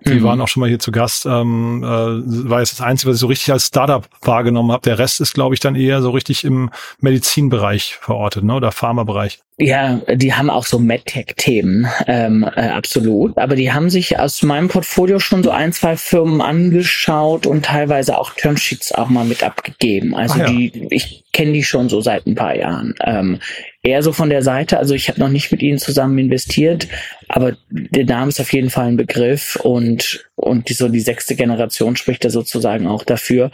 Die 0.06 0.13
mhm. 0.13 0.24
waren 0.24 0.39
auch 0.39 0.48
schon 0.48 0.62
mal 0.62 0.70
hier 0.70 0.80
zu 0.80 0.92
Gast. 0.92 1.26
Ähm, 1.26 1.84
äh, 1.84 1.88
war 1.88 2.60
jetzt 2.60 2.80
das 2.80 2.82
Einzige, 2.82 3.10
was 3.10 3.18
ich 3.18 3.22
so 3.22 3.28
richtig 3.28 3.52
als 3.52 3.68
Startup 3.68 4.08
wahrgenommen 4.22 4.72
habe. 4.72 4.84
Der 4.84 5.00
Rest 5.00 5.20
ist, 5.20 5.34
glaube 5.34 5.56
ich, 5.56 5.60
dann 5.60 5.76
eher 5.76 6.02
so 6.02 6.12
richtig 6.12 6.46
im 6.46 6.70
Medizinbereich 7.02 7.98
verortet, 8.00 8.44
ne? 8.44 8.54
Oder 8.54 8.72
Pharmabereich. 8.72 9.39
Ja, 9.62 10.00
die 10.13 10.34
haben 10.34 10.50
auch 10.50 10.65
so 10.65 10.80
MedTech-Themen, 10.80 11.88
ähm, 12.08 12.50
äh, 12.56 12.70
absolut. 12.70 13.38
Aber 13.38 13.58
die 13.58 13.74
haben 13.74 13.89
sich 13.89 14.18
aus 14.18 14.42
meinem 14.42 14.70
Portfolio 14.70 15.20
schon 15.20 15.44
so 15.44 15.50
ein, 15.50 15.74
zwei 15.74 15.98
Firmen 15.98 16.39
angeschaut 16.39 17.46
und 17.46 17.65
teilweise 17.65 18.18
auch 18.18 18.34
Termsheets 18.36 18.94
auch 18.94 19.10
mal 19.10 19.26
mit 19.26 19.44
abgegeben. 19.44 20.15
Also 20.15 20.39
ja. 20.39 20.46
die, 20.46 20.88
ich 20.92 21.26
kenne 21.34 21.52
die 21.52 21.63
schon 21.63 21.89
so 21.89 22.00
seit 22.00 22.26
ein 22.26 22.36
paar 22.36 22.56
Jahren. 22.56 22.96
Ähm, 23.04 23.39
eher 23.82 24.04
so 24.04 24.12
von 24.12 24.30
der 24.30 24.42
Seite. 24.42 24.78
Also 24.78 24.94
ich 24.94 25.08
habe 25.10 25.20
noch 25.20 25.30
nicht 25.30 25.52
mit 25.52 25.62
ihnen 25.62 25.80
zusammen 25.80 26.18
investiert, 26.18 26.88
aber 27.28 27.58
der 27.70 28.06
Name 28.06 28.30
ist 28.30 28.42
auf 28.42 28.52
jeden 28.52 28.70
Fall 28.70 28.88
ein 28.88 28.98
Begriff 28.98 29.56
und 29.56 30.26
und 30.36 30.70
die, 30.70 30.74
so 30.74 30.89
die 30.89 31.00
sechste 31.00 31.36
Generation 31.36 31.96
spricht 31.96 32.26
da 32.26 32.30
sozusagen 32.30 32.88
auch 32.88 33.04
dafür. 33.04 33.52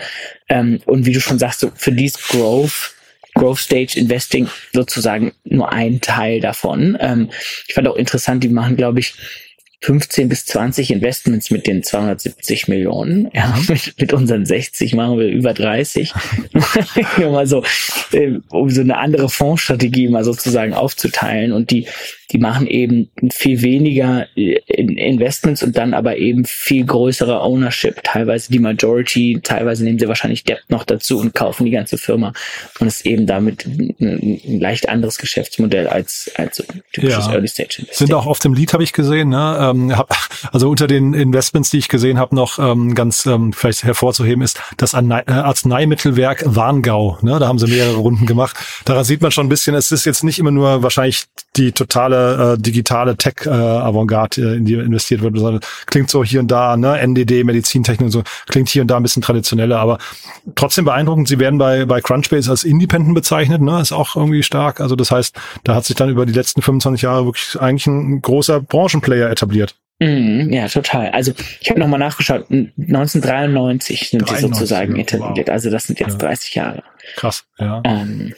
Ähm, 0.50 0.82
und 0.86 1.06
wie 1.06 1.14
du 1.14 1.22
schon 1.22 1.40
sagst, 1.40 1.60
so 1.60 1.72
für 1.76 1.92
dies 1.92 2.18
Growth 2.18 2.96
Growth 3.36 3.60
Stage 3.60 4.00
Investing 4.00 4.48
sozusagen 4.74 5.34
nur 5.44 5.72
ein 5.72 6.02
Teil 6.02 6.40
davon. 6.40 6.98
Ähm, 7.00 7.30
ich 7.68 7.74
fand 7.74 7.88
auch 7.88 7.98
interessant, 7.98 8.44
die 8.44 8.50
machen, 8.50 8.78
glaube 8.78 9.02
ich, 9.02 9.14
15 9.86 10.30
bis 10.30 10.48
20 10.48 10.90
Investments 10.90 11.52
mit 11.52 11.68
den 11.68 11.84
270 11.84 12.68
Millionen. 12.68 13.30
Ja, 13.36 13.56
mhm. 13.56 13.66
mit, 13.70 13.94
mit 14.00 14.14
unseren 14.14 14.44
60 14.44 14.96
machen 14.96 15.20
wir 15.20 15.28
über 15.28 15.54
30. 15.54 16.12
mal 17.20 17.46
so, 17.46 17.64
äh, 18.12 18.40
um 18.50 18.72
so 18.72 18.82
eine 18.82 18.98
andere 18.98 19.30
Fondsstrategie 19.30 20.08
mal 20.08 20.24
sozusagen 20.24 20.74
aufzuteilen. 20.74 21.52
Und 21.52 21.70
die 21.70 21.88
die 22.32 22.40
machen 22.40 22.68
eben 22.68 23.10
viel 23.32 23.62
weniger 23.62 24.28
äh, 24.36 24.62
Investments 24.66 25.62
und 25.62 25.78
dann 25.78 25.94
aber 25.94 26.18
eben 26.18 26.46
viel 26.46 26.86
größere 26.86 27.42
Ownership. 27.42 28.02
Teilweise 28.04 28.52
die 28.52 28.60
Majority, 28.60 29.40
teilweise 29.44 29.84
nehmen 29.84 30.00
sie 30.00 30.08
wahrscheinlich 30.08 30.44
Debt 30.44 30.64
noch 30.70 30.84
dazu 30.84 31.20
und 31.20 31.34
kaufen 31.34 31.66
die 31.66 31.72
ganze 31.72 31.98
Firma. 31.98 32.34
Und 32.80 32.88
es 32.88 32.98
ist 32.98 33.06
eben 33.06 33.28
damit 33.28 33.66
ein, 33.66 34.40
leicht 34.46 34.90
anderes 34.90 35.18
Geschäftsmodell 35.18 35.88
als, 35.88 36.32
als 36.36 36.58
so 36.58 36.64
typisches 36.92 37.28
ja. 37.28 37.34
Early 37.34 37.48
Stage 37.48 37.76
Investing. 37.80 38.08
Sind 38.08 38.14
auch 38.14 38.26
auf 38.26 38.40
dem 38.40 38.54
Lead, 38.54 38.74
habe 38.74 38.84
ich 38.84 38.94
gesehen. 38.94 39.30
Ne? 39.30 39.58
Ähm, 39.60 39.98
hab, 39.98 40.16
also 40.52 40.70
unter 40.70 40.88
den 40.88 41.14
Investments, 41.14 41.70
die 41.70 41.78
ich 41.78 41.88
gesehen 41.88 42.20
habe, 42.20 42.36
noch 42.36 42.60
ähm, 42.60 42.96
ganz 42.96 43.26
ähm, 43.26 43.54
vielleicht 43.54 43.84
hervorzuheben 43.84 44.44
ist 44.44 44.62
das 44.78 44.94
äh, 44.94 44.98
Arzneimittelwerk 44.98 46.44
Warngau. 46.46 47.18
Ne? 47.22 47.40
Da 47.40 47.48
haben 47.48 47.60
sie 47.60 47.68
mehrere 47.68 47.96
Runden 47.96 48.26
gemacht. 48.26 48.56
Daran 48.86 49.04
sieht 49.04 49.22
man 49.22 49.32
schon 49.32 49.48
ein 49.48 49.50
bisschen, 49.50 49.76
es 49.76 49.92
ist 49.92 50.06
jetzt 50.06 50.24
nicht 50.24 50.40
immer 50.40 50.52
nur 50.52 50.84
wahrscheinlich 50.84 51.26
die 51.56 51.72
totale 51.72 52.15
äh, 52.16 52.58
digitale 52.58 53.18
Tech-Avantgarde, 53.18 54.42
äh, 54.42 54.58
in 54.58 54.66
die 54.66 54.74
investiert 54.74 55.22
wird. 55.22 55.38
sondern 55.38 55.62
klingt 55.86 56.10
so 56.10 56.24
hier 56.24 56.40
und 56.40 56.50
da, 56.50 56.78
ne, 56.78 57.00
NDD, 57.00 57.44
Medizintechnik 57.44 58.06
und 58.06 58.12
so, 58.12 58.24
klingt 58.48 58.70
hier 58.70 58.82
und 58.82 58.90
da 58.90 58.98
ein 58.98 59.04
bisschen 59.04 59.22
traditioneller, 59.22 59.80
aber 59.80 59.98
trotzdem 60.56 60.86
beeindruckend. 60.86 61.28
Sie 61.28 61.40
werden 61.40 61.58
bei, 61.58 61.86
bei 61.86 62.02
Crunchbase 62.02 62.50
als 62.50 62.64
Independent 62.64 63.16
bezeichnet, 63.16 63.62
ne, 63.62 63.82
ist 63.82 63.92
auch 63.92 64.16
irgendwie 64.16 64.44
stark. 64.44 64.82
Also 64.82 64.96
das 64.96 65.12
heißt, 65.12 65.36
da 65.64 65.76
hat 65.76 65.86
sich 65.86 65.96
dann 65.96 66.10
über 66.10 66.26
die 66.26 66.34
letzten 66.34 66.62
25 66.62 67.02
Jahre 67.02 67.26
wirklich 67.26 67.60
eigentlich 67.60 67.88
ein 67.88 68.22
großer 68.22 68.62
Branchenplayer 68.62 69.30
etabliert. 69.30 69.76
Mm, 70.00 70.52
ja, 70.52 70.68
total. 70.68 71.10
Also 71.12 71.32
ich 71.62 71.70
habe 71.70 71.80
nochmal 71.80 72.00
nachgeschaut, 72.00 72.46
1993 72.50 74.10
sind 74.10 74.22
93, 74.22 74.36
die 74.36 74.42
sozusagen 74.42 74.96
etabliert. 74.98 75.48
Wow. 75.48 75.54
Also 75.54 75.70
das 75.70 75.86
sind 75.86 76.00
jetzt 76.00 76.22
ja. 76.22 76.28
30 76.28 76.56
Jahre. 76.56 76.84
Krass, 77.16 77.46
ja. 77.58 77.82
Ähm, 77.86 78.34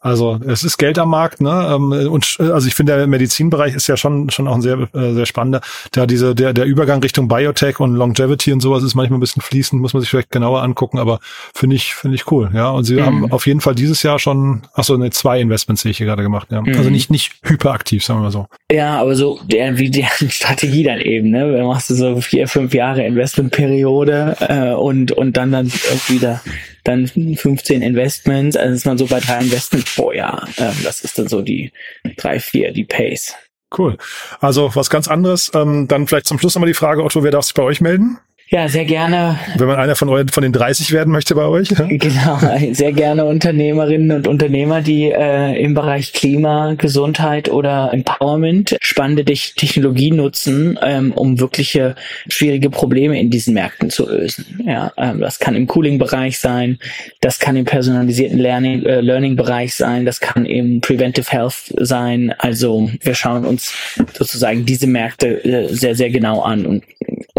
also 0.00 0.38
es 0.46 0.62
ist 0.62 0.78
Geld 0.78 0.98
am 0.98 1.10
Markt, 1.10 1.40
ne? 1.40 1.70
Ähm, 1.74 1.92
und 2.10 2.36
äh, 2.38 2.50
also 2.50 2.68
ich 2.68 2.74
finde, 2.74 2.96
der 2.96 3.06
Medizinbereich 3.06 3.74
ist 3.74 3.88
ja 3.88 3.96
schon 3.96 4.30
schon 4.30 4.46
auch 4.46 4.54
ein 4.54 4.62
sehr 4.62 4.88
äh, 4.94 5.12
sehr 5.12 5.26
spannender. 5.26 5.60
Da 5.90 6.06
diese 6.06 6.34
der 6.34 6.52
der 6.52 6.66
Übergang 6.66 7.00
Richtung 7.02 7.26
Biotech 7.26 7.80
und 7.80 7.96
Longevity 7.96 8.52
und 8.52 8.60
sowas 8.60 8.84
ist 8.84 8.94
manchmal 8.94 9.18
ein 9.18 9.20
bisschen 9.20 9.42
fließend, 9.42 9.82
muss 9.82 9.94
man 9.94 10.00
sich 10.00 10.10
vielleicht 10.10 10.30
genauer 10.30 10.62
angucken, 10.62 10.98
aber 10.98 11.18
finde 11.52 11.76
ich 11.76 11.94
finde 11.94 12.14
ich 12.14 12.30
cool, 12.30 12.50
ja. 12.54 12.70
Und 12.70 12.84
sie 12.84 12.94
mhm. 12.94 13.06
haben 13.06 13.32
auf 13.32 13.46
jeden 13.46 13.60
Fall 13.60 13.74
dieses 13.74 14.02
Jahr 14.04 14.20
schon, 14.20 14.62
ach 14.74 14.84
so, 14.84 14.96
ne, 14.96 15.10
zwei 15.10 15.40
Investments 15.40 15.82
sehe 15.82 15.90
ich 15.90 15.98
hier 15.98 16.06
gerade 16.06 16.22
gemacht, 16.22 16.48
ja. 16.52 16.62
Mhm. 16.62 16.76
Also 16.76 16.90
nicht 16.90 17.10
nicht 17.10 17.32
hyperaktiv, 17.42 18.04
sagen 18.04 18.20
wir 18.20 18.24
mal 18.24 18.30
so. 18.30 18.46
Ja, 18.70 19.00
aber 19.00 19.16
so 19.16 19.40
der 19.44 19.78
wie 19.78 19.90
deren 19.90 20.30
Strategie 20.30 20.84
dann 20.84 21.00
eben, 21.00 21.30
ne? 21.30 21.52
Dann 21.52 21.66
machst 21.66 21.90
du 21.90 21.94
so 21.94 22.20
vier 22.20 22.46
fünf 22.46 22.72
Jahre 22.72 23.04
Investmentperiode 23.04 24.36
äh, 24.40 24.74
und 24.74 25.10
und 25.10 25.36
dann 25.36 25.50
dann 25.50 25.72
wieder 26.06 26.40
dann 26.88 27.06
15 27.06 27.82
Investments, 27.82 28.56
also 28.56 28.74
ist 28.74 28.86
man 28.86 28.98
so 28.98 29.06
bei 29.06 29.20
drei 29.20 29.40
Investments 29.40 29.94
pro 29.94 30.12
Jahr. 30.12 30.48
Ähm, 30.56 30.74
das 30.82 31.02
ist 31.02 31.18
dann 31.18 31.28
so 31.28 31.42
die 31.42 31.70
drei, 32.16 32.40
vier, 32.40 32.72
die 32.72 32.84
Pace. 32.84 33.34
Cool. 33.76 33.98
Also 34.40 34.74
was 34.74 34.88
ganz 34.88 35.08
anderes. 35.08 35.50
Ähm, 35.54 35.86
dann 35.88 36.06
vielleicht 36.06 36.26
zum 36.26 36.38
Schluss 36.38 36.54
nochmal 36.54 36.68
die 36.68 36.74
Frage, 36.74 37.04
Otto, 37.04 37.22
wer 37.22 37.30
darf 37.30 37.44
sich 37.44 37.54
bei 37.54 37.62
euch 37.62 37.80
melden? 37.80 38.18
Ja, 38.50 38.66
sehr 38.68 38.86
gerne. 38.86 39.38
Wenn 39.56 39.66
man 39.66 39.76
einer 39.76 39.94
von 39.94 40.08
euren, 40.08 40.28
von 40.28 40.42
den 40.42 40.52
30 40.52 40.92
werden 40.92 41.12
möchte 41.12 41.34
bei 41.34 41.44
euch. 41.44 41.70
Ja? 41.70 41.86
Genau, 41.86 42.38
sehr 42.72 42.92
gerne 42.92 43.26
Unternehmerinnen 43.26 44.10
und 44.10 44.26
Unternehmer, 44.26 44.80
die 44.80 45.10
äh, 45.10 45.62
im 45.62 45.74
Bereich 45.74 46.14
Klima, 46.14 46.74
Gesundheit 46.74 47.50
oder 47.50 47.90
Empowerment 47.92 48.76
spannende 48.80 49.24
Technologie 49.24 50.12
nutzen, 50.12 50.78
ähm, 50.82 51.12
um 51.12 51.38
wirkliche 51.38 51.94
schwierige 52.28 52.70
Probleme 52.70 53.20
in 53.20 53.28
diesen 53.28 53.52
Märkten 53.52 53.90
zu 53.90 54.08
lösen. 54.08 54.62
Ja, 54.64 54.92
ähm, 54.96 55.20
das 55.20 55.38
kann 55.38 55.54
im 55.54 55.66
Cooling-Bereich 55.66 56.38
sein, 56.38 56.78
das 57.20 57.38
kann 57.38 57.54
im 57.56 57.66
personalisierten 57.66 58.38
Learning, 58.38 58.82
äh, 58.84 59.02
Learning-Bereich 59.02 59.74
sein, 59.74 60.06
das 60.06 60.20
kann 60.20 60.46
im 60.46 60.80
Preventive 60.80 61.30
Health 61.30 61.74
sein. 61.76 62.34
Also 62.38 62.90
wir 63.02 63.14
schauen 63.14 63.44
uns 63.44 63.74
sozusagen 64.14 64.64
diese 64.64 64.86
Märkte 64.86 65.44
äh, 65.44 65.68
sehr, 65.68 65.94
sehr 65.94 66.08
genau 66.08 66.40
an 66.40 66.64
und 66.64 66.82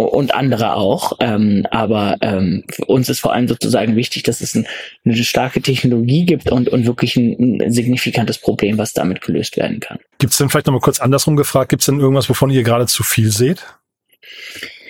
und 0.06 0.34
andere 0.34 0.74
auch. 0.76 1.14
Ähm, 1.20 1.66
aber 1.72 2.18
ähm, 2.22 2.64
für 2.70 2.86
uns 2.86 3.10
ist 3.10 3.20
vor 3.20 3.34
allem 3.34 3.48
sozusagen 3.48 3.96
wichtig, 3.96 4.24
dass 4.24 4.42
es 4.42 4.56
ein, 4.56 4.68
eine 5.06 5.16
starke 5.16 5.62
Technologie 5.62 6.26
gibt 6.26 6.52
und, 6.52 6.70
und 6.70 6.86
wirklich 6.86 7.16
ein, 7.16 7.62
ein 7.62 7.72
signifikantes 7.72 8.38
Problem, 8.38 8.78
was 8.78 8.94
damit 8.94 9.22
gelöst 9.22 9.58
werden 9.58 9.80
kann. 9.80 10.00
Gibt 10.18 10.34
es 10.34 10.38
denn 10.38 10.50
vielleicht 10.50 10.68
nochmal 10.68 10.82
kurz 10.82 11.00
andersrum 11.00 11.36
gefragt, 11.36 11.70
gibt 11.70 11.82
es 11.82 11.86
denn 11.86 12.00
irgendwas, 12.00 12.30
wovon 12.30 12.50
ihr 12.50 12.64
gerade 12.64 12.88
zu 12.88 13.04
viel 13.04 13.32
seht? 13.32 13.64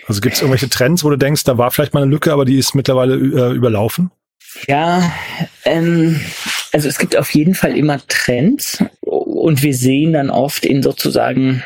Also 0.08 0.22
gibt 0.22 0.36
es 0.36 0.42
irgendwelche 0.42 0.70
Trends, 0.70 1.04
wo 1.04 1.10
du 1.10 1.18
denkst, 1.18 1.44
da 1.44 1.58
war 1.58 1.70
vielleicht 1.70 1.94
mal 1.94 2.02
eine 2.02 2.12
Lücke, 2.12 2.34
aber 2.34 2.46
die 2.46 2.58
ist 2.58 2.74
mittlerweile 2.74 3.16
äh, 3.16 3.54
überlaufen? 3.54 4.12
Ja, 4.68 5.12
ähm, 5.66 6.20
also 6.74 6.88
es 6.88 6.98
gibt 6.98 7.16
auf 7.16 7.34
jeden 7.34 7.54
Fall 7.54 7.78
immer 7.78 8.00
Trends 8.08 8.84
und 9.02 9.62
wir 9.62 9.76
sehen 9.76 10.14
dann 10.14 10.30
oft 10.30 10.66
in 10.66 10.82
sozusagen 10.82 11.64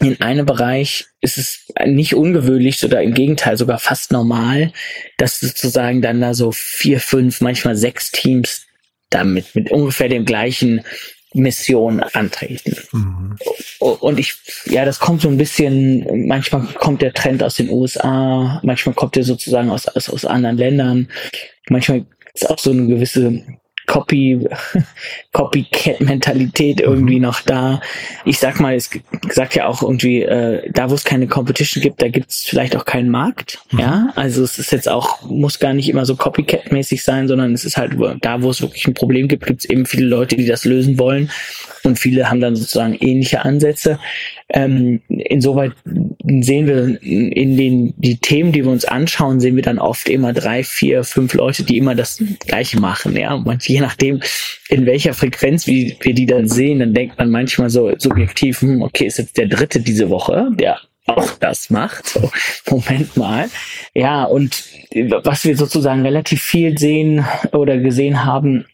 in 0.00 0.20
einem 0.20 0.44
Bereich 0.44 1.06
ist 1.20 1.38
es 1.38 1.66
nicht 1.86 2.14
ungewöhnlich 2.14 2.84
oder 2.84 3.02
im 3.02 3.14
Gegenteil 3.14 3.56
sogar 3.56 3.78
fast 3.78 4.12
normal, 4.12 4.72
dass 5.16 5.40
sozusagen 5.40 6.02
dann 6.02 6.20
da 6.20 6.34
so 6.34 6.52
vier, 6.52 7.00
fünf, 7.00 7.40
manchmal 7.40 7.76
sechs 7.76 8.10
Teams 8.10 8.66
damit 9.10 9.54
mit 9.54 9.70
ungefähr 9.70 10.08
dem 10.08 10.24
gleichen 10.24 10.82
Mission 11.32 12.00
antreten. 12.00 12.76
Mhm. 12.92 13.36
Und 13.78 14.18
ich, 14.18 14.34
ja, 14.66 14.84
das 14.84 14.98
kommt 14.98 15.22
so 15.22 15.28
ein 15.28 15.36
bisschen, 15.36 16.26
manchmal 16.26 16.66
kommt 16.74 17.02
der 17.02 17.12
Trend 17.12 17.42
aus 17.42 17.56
den 17.56 17.70
USA, 17.70 18.60
manchmal 18.62 18.94
kommt 18.94 19.16
der 19.16 19.24
sozusagen 19.24 19.70
aus, 19.70 19.86
aus, 19.88 20.08
aus 20.08 20.24
anderen 20.24 20.56
Ländern, 20.56 21.08
manchmal 21.68 22.06
ist 22.34 22.48
auch 22.48 22.58
so 22.58 22.70
eine 22.70 22.86
gewisse 22.86 23.44
Copy, 23.86 24.46
Copycat-Mentalität 25.32 26.80
irgendwie 26.80 27.16
mhm. 27.16 27.22
noch 27.22 27.40
da. 27.40 27.80
Ich 28.24 28.38
sag 28.38 28.60
mal, 28.60 28.74
es 28.74 28.90
sagt 29.30 29.54
ja 29.54 29.66
auch 29.66 29.82
irgendwie, 29.82 30.22
äh, 30.22 30.70
da 30.72 30.90
wo 30.90 30.94
es 30.94 31.04
keine 31.04 31.26
Competition 31.26 31.82
gibt, 31.82 32.02
da 32.02 32.08
gibt 32.08 32.30
es 32.30 32.44
vielleicht 32.44 32.76
auch 32.76 32.84
keinen 32.84 33.10
Markt. 33.10 33.60
Mhm. 33.70 33.78
Ja, 33.78 34.12
also 34.16 34.42
es 34.42 34.58
ist 34.58 34.72
jetzt 34.72 34.88
auch, 34.88 35.22
muss 35.22 35.58
gar 35.58 35.72
nicht 35.72 35.88
immer 35.88 36.04
so 36.04 36.14
Copycat-mäßig 36.14 37.02
sein, 37.02 37.28
sondern 37.28 37.54
es 37.54 37.64
ist 37.64 37.76
halt 37.76 37.92
da, 38.20 38.42
wo 38.42 38.50
es 38.50 38.60
wirklich 38.60 38.86
ein 38.86 38.94
Problem 38.94 39.28
gibt, 39.28 39.46
gibt 39.46 39.60
es 39.60 39.70
eben 39.70 39.86
viele 39.86 40.06
Leute, 40.06 40.36
die 40.36 40.46
das 40.46 40.64
lösen 40.64 40.98
wollen 40.98 41.30
und 41.86 41.98
viele 41.98 42.28
haben 42.28 42.40
dann 42.40 42.56
sozusagen 42.56 42.94
ähnliche 42.94 43.44
Ansätze. 43.44 43.98
Ähm, 44.48 45.00
insoweit 45.08 45.72
sehen 45.84 46.66
wir 46.66 47.02
in 47.02 47.56
den 47.56 47.94
die 47.96 48.18
Themen, 48.18 48.52
die 48.52 48.64
wir 48.64 48.70
uns 48.70 48.84
anschauen, 48.84 49.40
sehen 49.40 49.56
wir 49.56 49.62
dann 49.62 49.78
oft 49.78 50.08
immer 50.08 50.32
drei, 50.32 50.62
vier, 50.62 51.04
fünf 51.04 51.34
Leute, 51.34 51.64
die 51.64 51.78
immer 51.78 51.94
das 51.94 52.22
Gleiche 52.40 52.80
machen. 52.80 53.16
Ja, 53.16 53.34
und 53.34 53.46
je 53.76 53.82
nachdem, 53.82 54.20
in 54.68 54.86
welcher 54.86 55.12
Frequenz 55.12 55.66
wir, 55.66 55.94
wir 56.00 56.14
die 56.14 56.26
dann 56.26 56.48
sehen, 56.48 56.78
dann 56.78 56.94
denkt 56.94 57.18
man 57.18 57.30
manchmal 57.30 57.68
so 57.68 57.92
subjektiv, 57.98 58.62
hm, 58.62 58.82
okay, 58.82 59.06
ist 59.06 59.18
jetzt 59.18 59.36
der 59.36 59.46
dritte 59.46 59.80
diese 59.80 60.08
Woche, 60.08 60.48
der 60.58 60.80
auch 61.06 61.30
das 61.38 61.70
macht. 61.70 62.08
So, 62.08 62.30
Moment 62.70 63.16
mal. 63.16 63.48
Ja, 63.94 64.24
und 64.24 64.64
was 65.22 65.44
wir 65.44 65.56
sozusagen 65.56 66.02
relativ 66.02 66.42
viel 66.42 66.78
sehen 66.78 67.24
oder 67.52 67.78
gesehen 67.78 68.24
haben, 68.24 68.64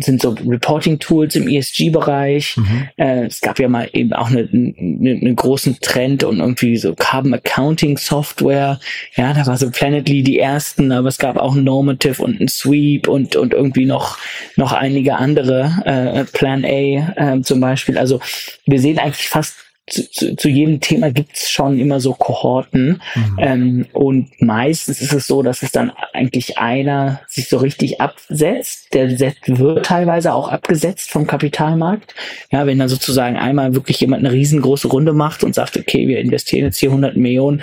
sind 0.00 0.20
so 0.20 0.30
Reporting-Tools 0.30 1.36
im 1.36 1.48
ESG-Bereich. 1.48 2.56
Mhm. 2.56 2.88
Äh, 2.96 3.26
es 3.26 3.40
gab 3.40 3.58
ja 3.58 3.68
mal 3.68 3.88
eben 3.92 4.12
auch 4.12 4.28
einen 4.30 4.74
eine, 4.78 5.18
eine 5.20 5.34
großen 5.34 5.78
Trend 5.80 6.24
und 6.24 6.40
irgendwie 6.40 6.76
so 6.76 6.94
Carbon 6.94 7.34
Accounting 7.34 7.96
Software. 7.96 8.80
Ja, 9.16 9.32
da 9.32 9.46
war 9.46 9.56
so 9.56 9.70
Planetly 9.70 10.22
die 10.22 10.38
ersten, 10.38 10.92
aber 10.92 11.08
es 11.08 11.18
gab 11.18 11.36
auch 11.36 11.54
ein 11.54 11.64
Normative 11.64 12.22
und 12.22 12.40
ein 12.40 12.48
Sweep 12.48 13.08
und, 13.08 13.36
und 13.36 13.54
irgendwie 13.54 13.86
noch, 13.86 14.18
noch 14.56 14.72
einige 14.72 15.16
andere, 15.16 15.72
äh, 15.84 16.24
Plan 16.24 16.64
A 16.64 16.68
äh, 16.68 17.40
zum 17.42 17.60
Beispiel. 17.60 17.98
Also 17.98 18.20
wir 18.66 18.80
sehen 18.80 18.98
eigentlich 18.98 19.28
fast 19.28 19.63
zu, 19.86 20.10
zu, 20.10 20.36
zu 20.36 20.48
jedem 20.48 20.80
Thema 20.80 21.10
gibt's 21.10 21.50
schon 21.50 21.78
immer 21.78 22.00
so 22.00 22.14
Kohorten. 22.14 23.02
Mhm. 23.14 23.38
Ähm, 23.38 23.86
und 23.92 24.40
meistens 24.40 25.00
ist 25.02 25.12
es 25.12 25.26
so, 25.26 25.42
dass 25.42 25.62
es 25.62 25.72
dann 25.72 25.92
eigentlich 26.12 26.58
einer 26.58 27.20
sich 27.26 27.48
so 27.48 27.58
richtig 27.58 28.00
absetzt. 28.00 28.94
Der 28.94 29.18
wird 29.18 29.84
teilweise 29.84 30.32
auch 30.32 30.48
abgesetzt 30.48 31.10
vom 31.10 31.26
Kapitalmarkt. 31.26 32.14
Ja, 32.50 32.66
wenn 32.66 32.78
dann 32.78 32.88
sozusagen 32.88 33.36
einmal 33.36 33.74
wirklich 33.74 34.00
jemand 34.00 34.24
eine 34.24 34.34
riesengroße 34.34 34.88
Runde 34.88 35.12
macht 35.12 35.44
und 35.44 35.54
sagt, 35.54 35.76
okay, 35.76 36.08
wir 36.08 36.18
investieren 36.18 36.64
jetzt 36.64 36.78
hier 36.78 36.88
100 36.88 37.16
Millionen, 37.16 37.62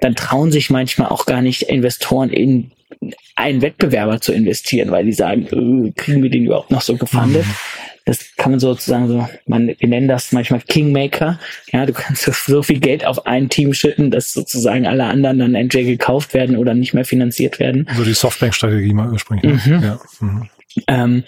dann 0.00 0.16
trauen 0.16 0.50
sich 0.50 0.70
manchmal 0.70 1.08
auch 1.08 1.26
gar 1.26 1.42
nicht 1.42 1.62
Investoren 1.62 2.30
in 2.30 2.72
einen 3.36 3.62
Wettbewerber 3.62 4.20
zu 4.20 4.32
investieren, 4.32 4.90
weil 4.90 5.04
die 5.04 5.12
sagen, 5.12 5.46
äh, 5.46 5.92
kriegen 5.92 6.22
wir 6.22 6.30
den 6.30 6.46
überhaupt 6.46 6.70
noch 6.70 6.82
so 6.82 6.96
gefundet? 6.96 7.46
Mhm. 7.46 7.54
Das 8.04 8.34
kann 8.36 8.52
man 8.52 8.60
sozusagen 8.60 9.08
so, 9.08 9.28
man, 9.46 9.68
wir 9.68 9.88
nennen 9.88 10.08
das 10.08 10.32
manchmal 10.32 10.60
Kingmaker. 10.60 11.38
Ja, 11.72 11.86
du 11.86 11.92
kannst 11.92 12.24
so 12.46 12.62
viel 12.62 12.80
Geld 12.80 13.04
auf 13.04 13.26
ein 13.26 13.48
Team 13.48 13.74
schütten, 13.74 14.10
dass 14.10 14.32
sozusagen 14.32 14.86
alle 14.86 15.04
anderen 15.04 15.38
dann 15.38 15.54
entweder 15.54 15.84
gekauft 15.84 16.34
werden 16.34 16.56
oder 16.56 16.74
nicht 16.74 16.94
mehr 16.94 17.04
finanziert 17.04 17.58
werden. 17.58 17.86
So 17.96 18.04
die 18.04 18.14
Softbank-Strategie 18.14 18.92
mal 18.92 19.10
ursprünglich. 19.10 19.66
Mhm. 19.66 19.82
Ja. 19.82 20.00
Mhm. 20.20 20.48
Ähm, 20.86 21.24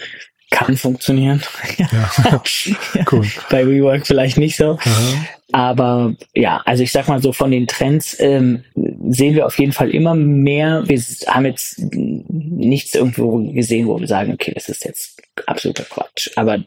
kann 0.53 0.77
funktionieren. 0.77 1.43
Ja. 1.79 1.89
cool. 3.13 3.27
Bei 3.51 3.67
WeWork 3.67 4.07
vielleicht 4.07 4.39
nicht 4.39 4.57
so. 4.57 4.79
Aha. 4.79 5.27
Aber 5.51 6.15
ja, 6.35 6.63
also 6.65 6.83
ich 6.83 6.93
sag 6.93 7.09
mal 7.09 7.21
so 7.21 7.33
von 7.33 7.51
den 7.51 7.67
Trends 7.67 8.17
ähm, 8.21 8.65
sehen 9.09 9.35
wir 9.35 9.47
auf 9.47 9.59
jeden 9.59 9.73
Fall 9.73 9.91
immer 9.91 10.15
mehr. 10.15 10.85
Wir 10.87 10.99
haben 11.27 11.45
jetzt 11.45 11.79
nichts 11.79 12.95
irgendwo 12.95 13.53
gesehen, 13.53 13.87
wo 13.87 13.99
wir 13.99 14.07
sagen, 14.07 14.33
okay, 14.33 14.53
das 14.55 14.69
ist 14.69 14.85
jetzt 14.85 15.21
absoluter 15.47 15.85
Quatsch. 15.85 16.31
Aber 16.37 16.65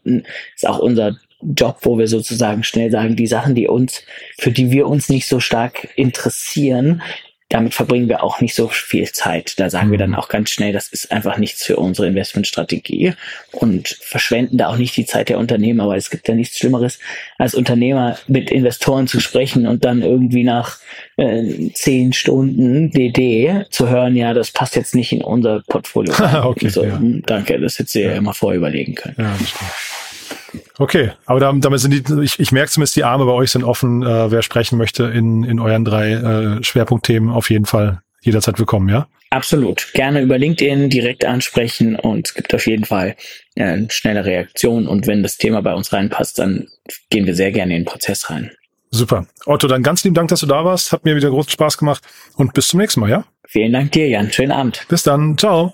ist 0.56 0.68
auch 0.68 0.80
unser 0.80 1.18
Job, 1.42 1.80
wo 1.82 1.98
wir 1.98 2.08
sozusagen 2.08 2.64
schnell 2.64 2.92
sagen, 2.92 3.16
die 3.16 3.28
Sachen, 3.28 3.56
die 3.56 3.68
uns, 3.68 4.04
für 4.38 4.52
die 4.52 4.70
wir 4.72 4.88
uns 4.88 5.10
nicht 5.10 5.28
so 5.28 5.40
stark 5.40 5.88
interessieren, 5.96 7.02
damit 7.50 7.76
verbringen 7.76 8.10
wir 8.10 8.24
auch 8.24 8.42
nicht 8.42 8.56
so 8.56 8.68
viel 8.68 9.12
Zeit. 9.12 9.60
Da 9.60 9.70
sagen 9.70 9.92
wir 9.92 10.00
dann 10.00 10.12
mhm. 10.12 10.16
auch 10.16 10.30
ganz 10.30 10.50
schnell, 10.50 10.74
das 10.74 10.88
ist 10.88 11.12
einfach 11.12 11.38
nichts 11.38 11.64
für 11.64 11.78
unsere 11.78 12.08
Investmentstrategie 12.08 13.14
und 13.52 13.88
verschwenden 14.02 14.58
da 14.58 14.70
auch 14.70 14.78
nicht 14.78 14.98
die 14.98 15.06
Zeit 15.06 15.30
der 15.30 15.38
Unternehmer, 15.38 15.88
weil 15.88 16.00
es 16.00 16.10
gibt 16.10 16.28
ja 16.28 16.34
nichts 16.34 16.58
Schlimmeres, 16.58 17.00
als 17.38 17.54
Unternehmer 17.54 18.18
mit 18.28 18.50
Investoren 18.50 19.08
zu 19.08 19.20
sprechen 19.20 19.68
und 19.68 19.86
dann 19.86 20.02
irgendwie 20.02 20.44
nach 20.44 20.80
äh, 21.18 21.70
zehn 21.74 22.14
Stunden 22.14 22.90
DD 22.90 23.66
zu 23.70 23.90
hören, 23.90 24.16
ja, 24.16 24.34
das 24.34 24.50
passt 24.50 24.76
jetzt 24.76 24.96
nicht 24.96 25.12
in 25.12 25.22
unser 25.22 25.62
Portfolio. 25.68 26.14
okay, 26.44 26.70
so, 26.70 26.84
ja. 26.84 26.98
Hm, 26.98 27.22
danke, 27.28 27.60
das 27.60 27.78
hätte 27.78 27.90
sie 27.90 28.02
ja 28.02 28.14
immer 28.14 28.34
vorüberlegen 28.34 28.96
können. 28.96 29.16
Ja, 29.20 29.36
das 29.38 29.50
stimmt. 29.50 29.72
Okay, 30.78 31.12
aber 31.26 31.40
damit 31.40 31.80
sind 31.80 31.92
die, 31.92 32.24
ich, 32.24 32.40
ich 32.40 32.52
merke 32.52 32.70
zumindest, 32.70 32.96
die 32.96 33.04
Arme 33.04 33.26
bei 33.26 33.32
euch 33.32 33.52
sind 33.52 33.64
offen, 33.64 34.04
äh, 34.04 34.32
wer 34.32 34.42
sprechen 34.42 34.78
möchte 34.78 35.06
in, 35.06 35.44
in 35.44 35.60
euren 35.60 35.86
drei 35.86 36.12
äh, 36.12 36.64
Schwerpunktthemen 36.64 37.30
auf 37.30 37.50
jeden 37.50 37.66
Fall 37.66 38.02
jederzeit 38.22 38.60
willkommen, 38.60 38.90
ja? 38.90 39.08
Absolut. 39.30 39.92
Gerne 39.94 40.22
über 40.22 40.38
LinkedIn 40.38 40.90
direkt 40.90 41.26
ansprechen 41.26 41.96
und 41.96 42.28
es 42.28 42.34
gibt 42.34 42.54
auf 42.54 42.68
jeden 42.68 42.86
Fall 42.86 43.16
äh, 43.56 43.64
eine 43.64 43.88
schnelle 43.90 44.26
Reaktion 44.26 44.88
und 44.88 45.08
wenn 45.08 45.24
das 45.24 45.38
Thema 45.38 45.62
bei 45.62 45.74
uns 45.74 45.94
reinpasst, 45.94 46.40
dann 46.40 46.68
gehen 47.10 47.26
wir 47.26 47.36
sehr 47.36 47.52
gerne 47.52 47.76
in 47.76 47.82
den 47.82 47.86
Prozess 47.86 48.30
rein. 48.30 48.52
Super. 48.92 49.28
Otto, 49.46 49.68
dann 49.68 49.84
ganz 49.84 50.04
lieben 50.04 50.16
Dank, 50.16 50.30
dass 50.30 50.40
du 50.40 50.46
da 50.46 50.64
warst. 50.64 50.92
Hat 50.92 51.04
mir 51.04 51.16
wieder 51.16 51.30
großen 51.30 51.52
Spaß 51.52 51.78
gemacht 51.78 52.04
und 52.36 52.54
bis 52.54 52.68
zum 52.68 52.80
nächsten 52.80 53.02
Mal, 53.02 53.10
ja? 53.10 53.26
Vielen 53.48 53.74
Dank 53.74 53.92
dir, 53.92 54.08
Jan. 54.08 54.32
Schönen 54.32 54.52
Abend. 54.52 54.86
Bis 54.88 55.04
dann. 55.04 55.38
Ciao. 55.38 55.74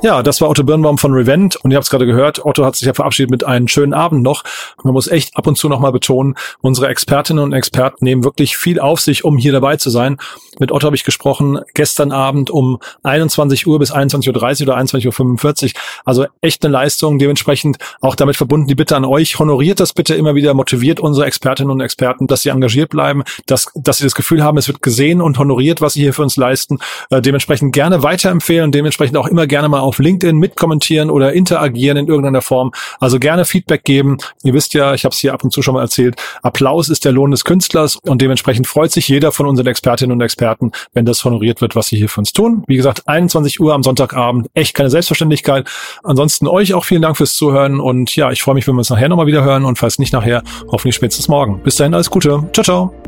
Ja, 0.00 0.22
das 0.22 0.40
war 0.40 0.48
Otto 0.48 0.62
Birnbaum 0.62 0.96
von 0.96 1.12
Revent 1.12 1.56
und 1.56 1.72
ihr 1.72 1.76
habt 1.76 1.84
es 1.84 1.90
gerade 1.90 2.06
gehört, 2.06 2.44
Otto 2.44 2.64
hat 2.64 2.76
sich 2.76 2.86
ja 2.86 2.94
verabschiedet 2.94 3.32
mit 3.32 3.42
einem 3.42 3.66
schönen 3.66 3.92
Abend 3.92 4.22
noch. 4.22 4.44
Man 4.84 4.92
muss 4.92 5.08
echt 5.08 5.36
ab 5.36 5.48
und 5.48 5.58
zu 5.58 5.68
nochmal 5.68 5.90
betonen, 5.90 6.36
unsere 6.60 6.86
Expertinnen 6.86 7.42
und 7.42 7.52
Experten 7.52 8.04
nehmen 8.04 8.22
wirklich 8.22 8.56
viel 8.56 8.78
auf 8.78 9.00
sich, 9.00 9.24
um 9.24 9.36
hier 9.36 9.50
dabei 9.50 9.76
zu 9.76 9.90
sein. 9.90 10.18
Mit 10.60 10.70
Otto 10.70 10.86
habe 10.86 10.94
ich 10.94 11.02
gesprochen 11.02 11.60
gestern 11.74 12.12
Abend 12.12 12.48
um 12.48 12.78
21 13.02 13.66
Uhr 13.66 13.80
bis 13.80 13.92
21.30 13.92 14.28
Uhr 14.28 14.68
oder 14.68 14.76
21.45 14.78 15.64
Uhr. 15.64 15.70
Also 16.04 16.26
echt 16.40 16.64
eine 16.64 16.72
Leistung. 16.72 17.18
Dementsprechend 17.18 17.78
auch 18.00 18.14
damit 18.14 18.36
verbunden 18.36 18.66
die 18.66 18.74
Bitte 18.74 18.96
an 18.96 19.04
euch. 19.04 19.38
Honoriert 19.38 19.80
das 19.80 19.92
bitte 19.92 20.14
immer 20.14 20.34
wieder, 20.34 20.54
motiviert 20.54 21.00
unsere 21.00 21.26
Expertinnen 21.26 21.70
und 21.70 21.80
Experten, 21.80 22.26
dass 22.26 22.42
sie 22.42 22.50
engagiert 22.50 22.90
bleiben, 22.90 23.24
dass, 23.46 23.70
dass 23.74 23.98
sie 23.98 24.04
das 24.04 24.14
Gefühl 24.14 24.42
haben, 24.42 24.58
es 24.58 24.68
wird 24.68 24.82
gesehen 24.82 25.20
und 25.20 25.38
honoriert, 25.38 25.80
was 25.80 25.94
sie 25.94 26.02
hier 26.02 26.14
für 26.14 26.22
uns 26.22 26.36
leisten. 26.36 26.78
Äh, 27.10 27.20
dementsprechend 27.20 27.72
gerne 27.72 28.02
weiterempfehlen, 28.02 28.72
dementsprechend 28.72 29.16
auch 29.16 29.26
immer 29.26 29.46
gerne 29.46 29.68
mal 29.68 29.80
auf 29.88 29.98
LinkedIn 29.98 30.36
mitkommentieren 30.36 31.10
oder 31.10 31.32
interagieren 31.32 31.96
in 31.96 32.06
irgendeiner 32.06 32.42
Form. 32.42 32.72
Also 33.00 33.18
gerne 33.18 33.44
Feedback 33.44 33.84
geben. 33.84 34.18
Ihr 34.44 34.54
wisst 34.54 34.74
ja, 34.74 34.94
ich 34.94 35.04
habe 35.04 35.12
es 35.12 35.18
hier 35.18 35.32
ab 35.32 35.42
und 35.44 35.52
zu 35.52 35.62
schon 35.62 35.74
mal 35.74 35.82
erzählt, 35.82 36.16
Applaus 36.42 36.88
ist 36.88 37.04
der 37.04 37.12
Lohn 37.12 37.30
des 37.30 37.44
Künstlers 37.44 37.96
und 37.96 38.22
dementsprechend 38.22 38.66
freut 38.66 38.92
sich 38.92 39.08
jeder 39.08 39.32
von 39.32 39.46
unseren 39.46 39.66
Expertinnen 39.66 40.12
und 40.12 40.20
Experten, 40.20 40.72
wenn 40.92 41.04
das 41.04 41.24
honoriert 41.24 41.60
wird, 41.60 41.74
was 41.74 41.88
sie 41.88 41.96
hier 41.96 42.08
für 42.08 42.20
uns 42.20 42.32
tun. 42.32 42.62
Wie 42.66 42.76
gesagt, 42.76 43.08
21 43.08 43.60
Uhr 43.60 43.74
am 43.74 43.82
Sonntagabend, 43.82 44.48
echt 44.54 44.74
keine 44.74 44.90
Selbstverständlichkeit. 44.90 45.68
Ansonsten 46.04 46.46
euch 46.46 46.74
auch 46.74 46.84
vielen 46.84 47.02
Dank 47.02 47.16
fürs 47.16 47.34
Zuhören 47.34 47.80
und 47.80 48.14
ja, 48.14 48.30
ich 48.30 48.42
freue 48.42 48.54
mich, 48.54 48.66
wenn 48.66 48.74
wir 48.74 48.80
uns 48.80 48.90
nachher 48.90 49.08
nochmal 49.08 49.26
wieder 49.26 49.44
hören 49.44 49.64
und 49.64 49.78
falls 49.78 49.98
nicht 49.98 50.12
nachher, 50.12 50.42
hoffentlich 50.70 50.94
spätestens 50.94 51.28
morgen. 51.28 51.62
Bis 51.62 51.76
dahin, 51.76 51.94
alles 51.94 52.10
Gute. 52.10 52.48
Ciao, 52.52 52.64
ciao. 52.64 53.07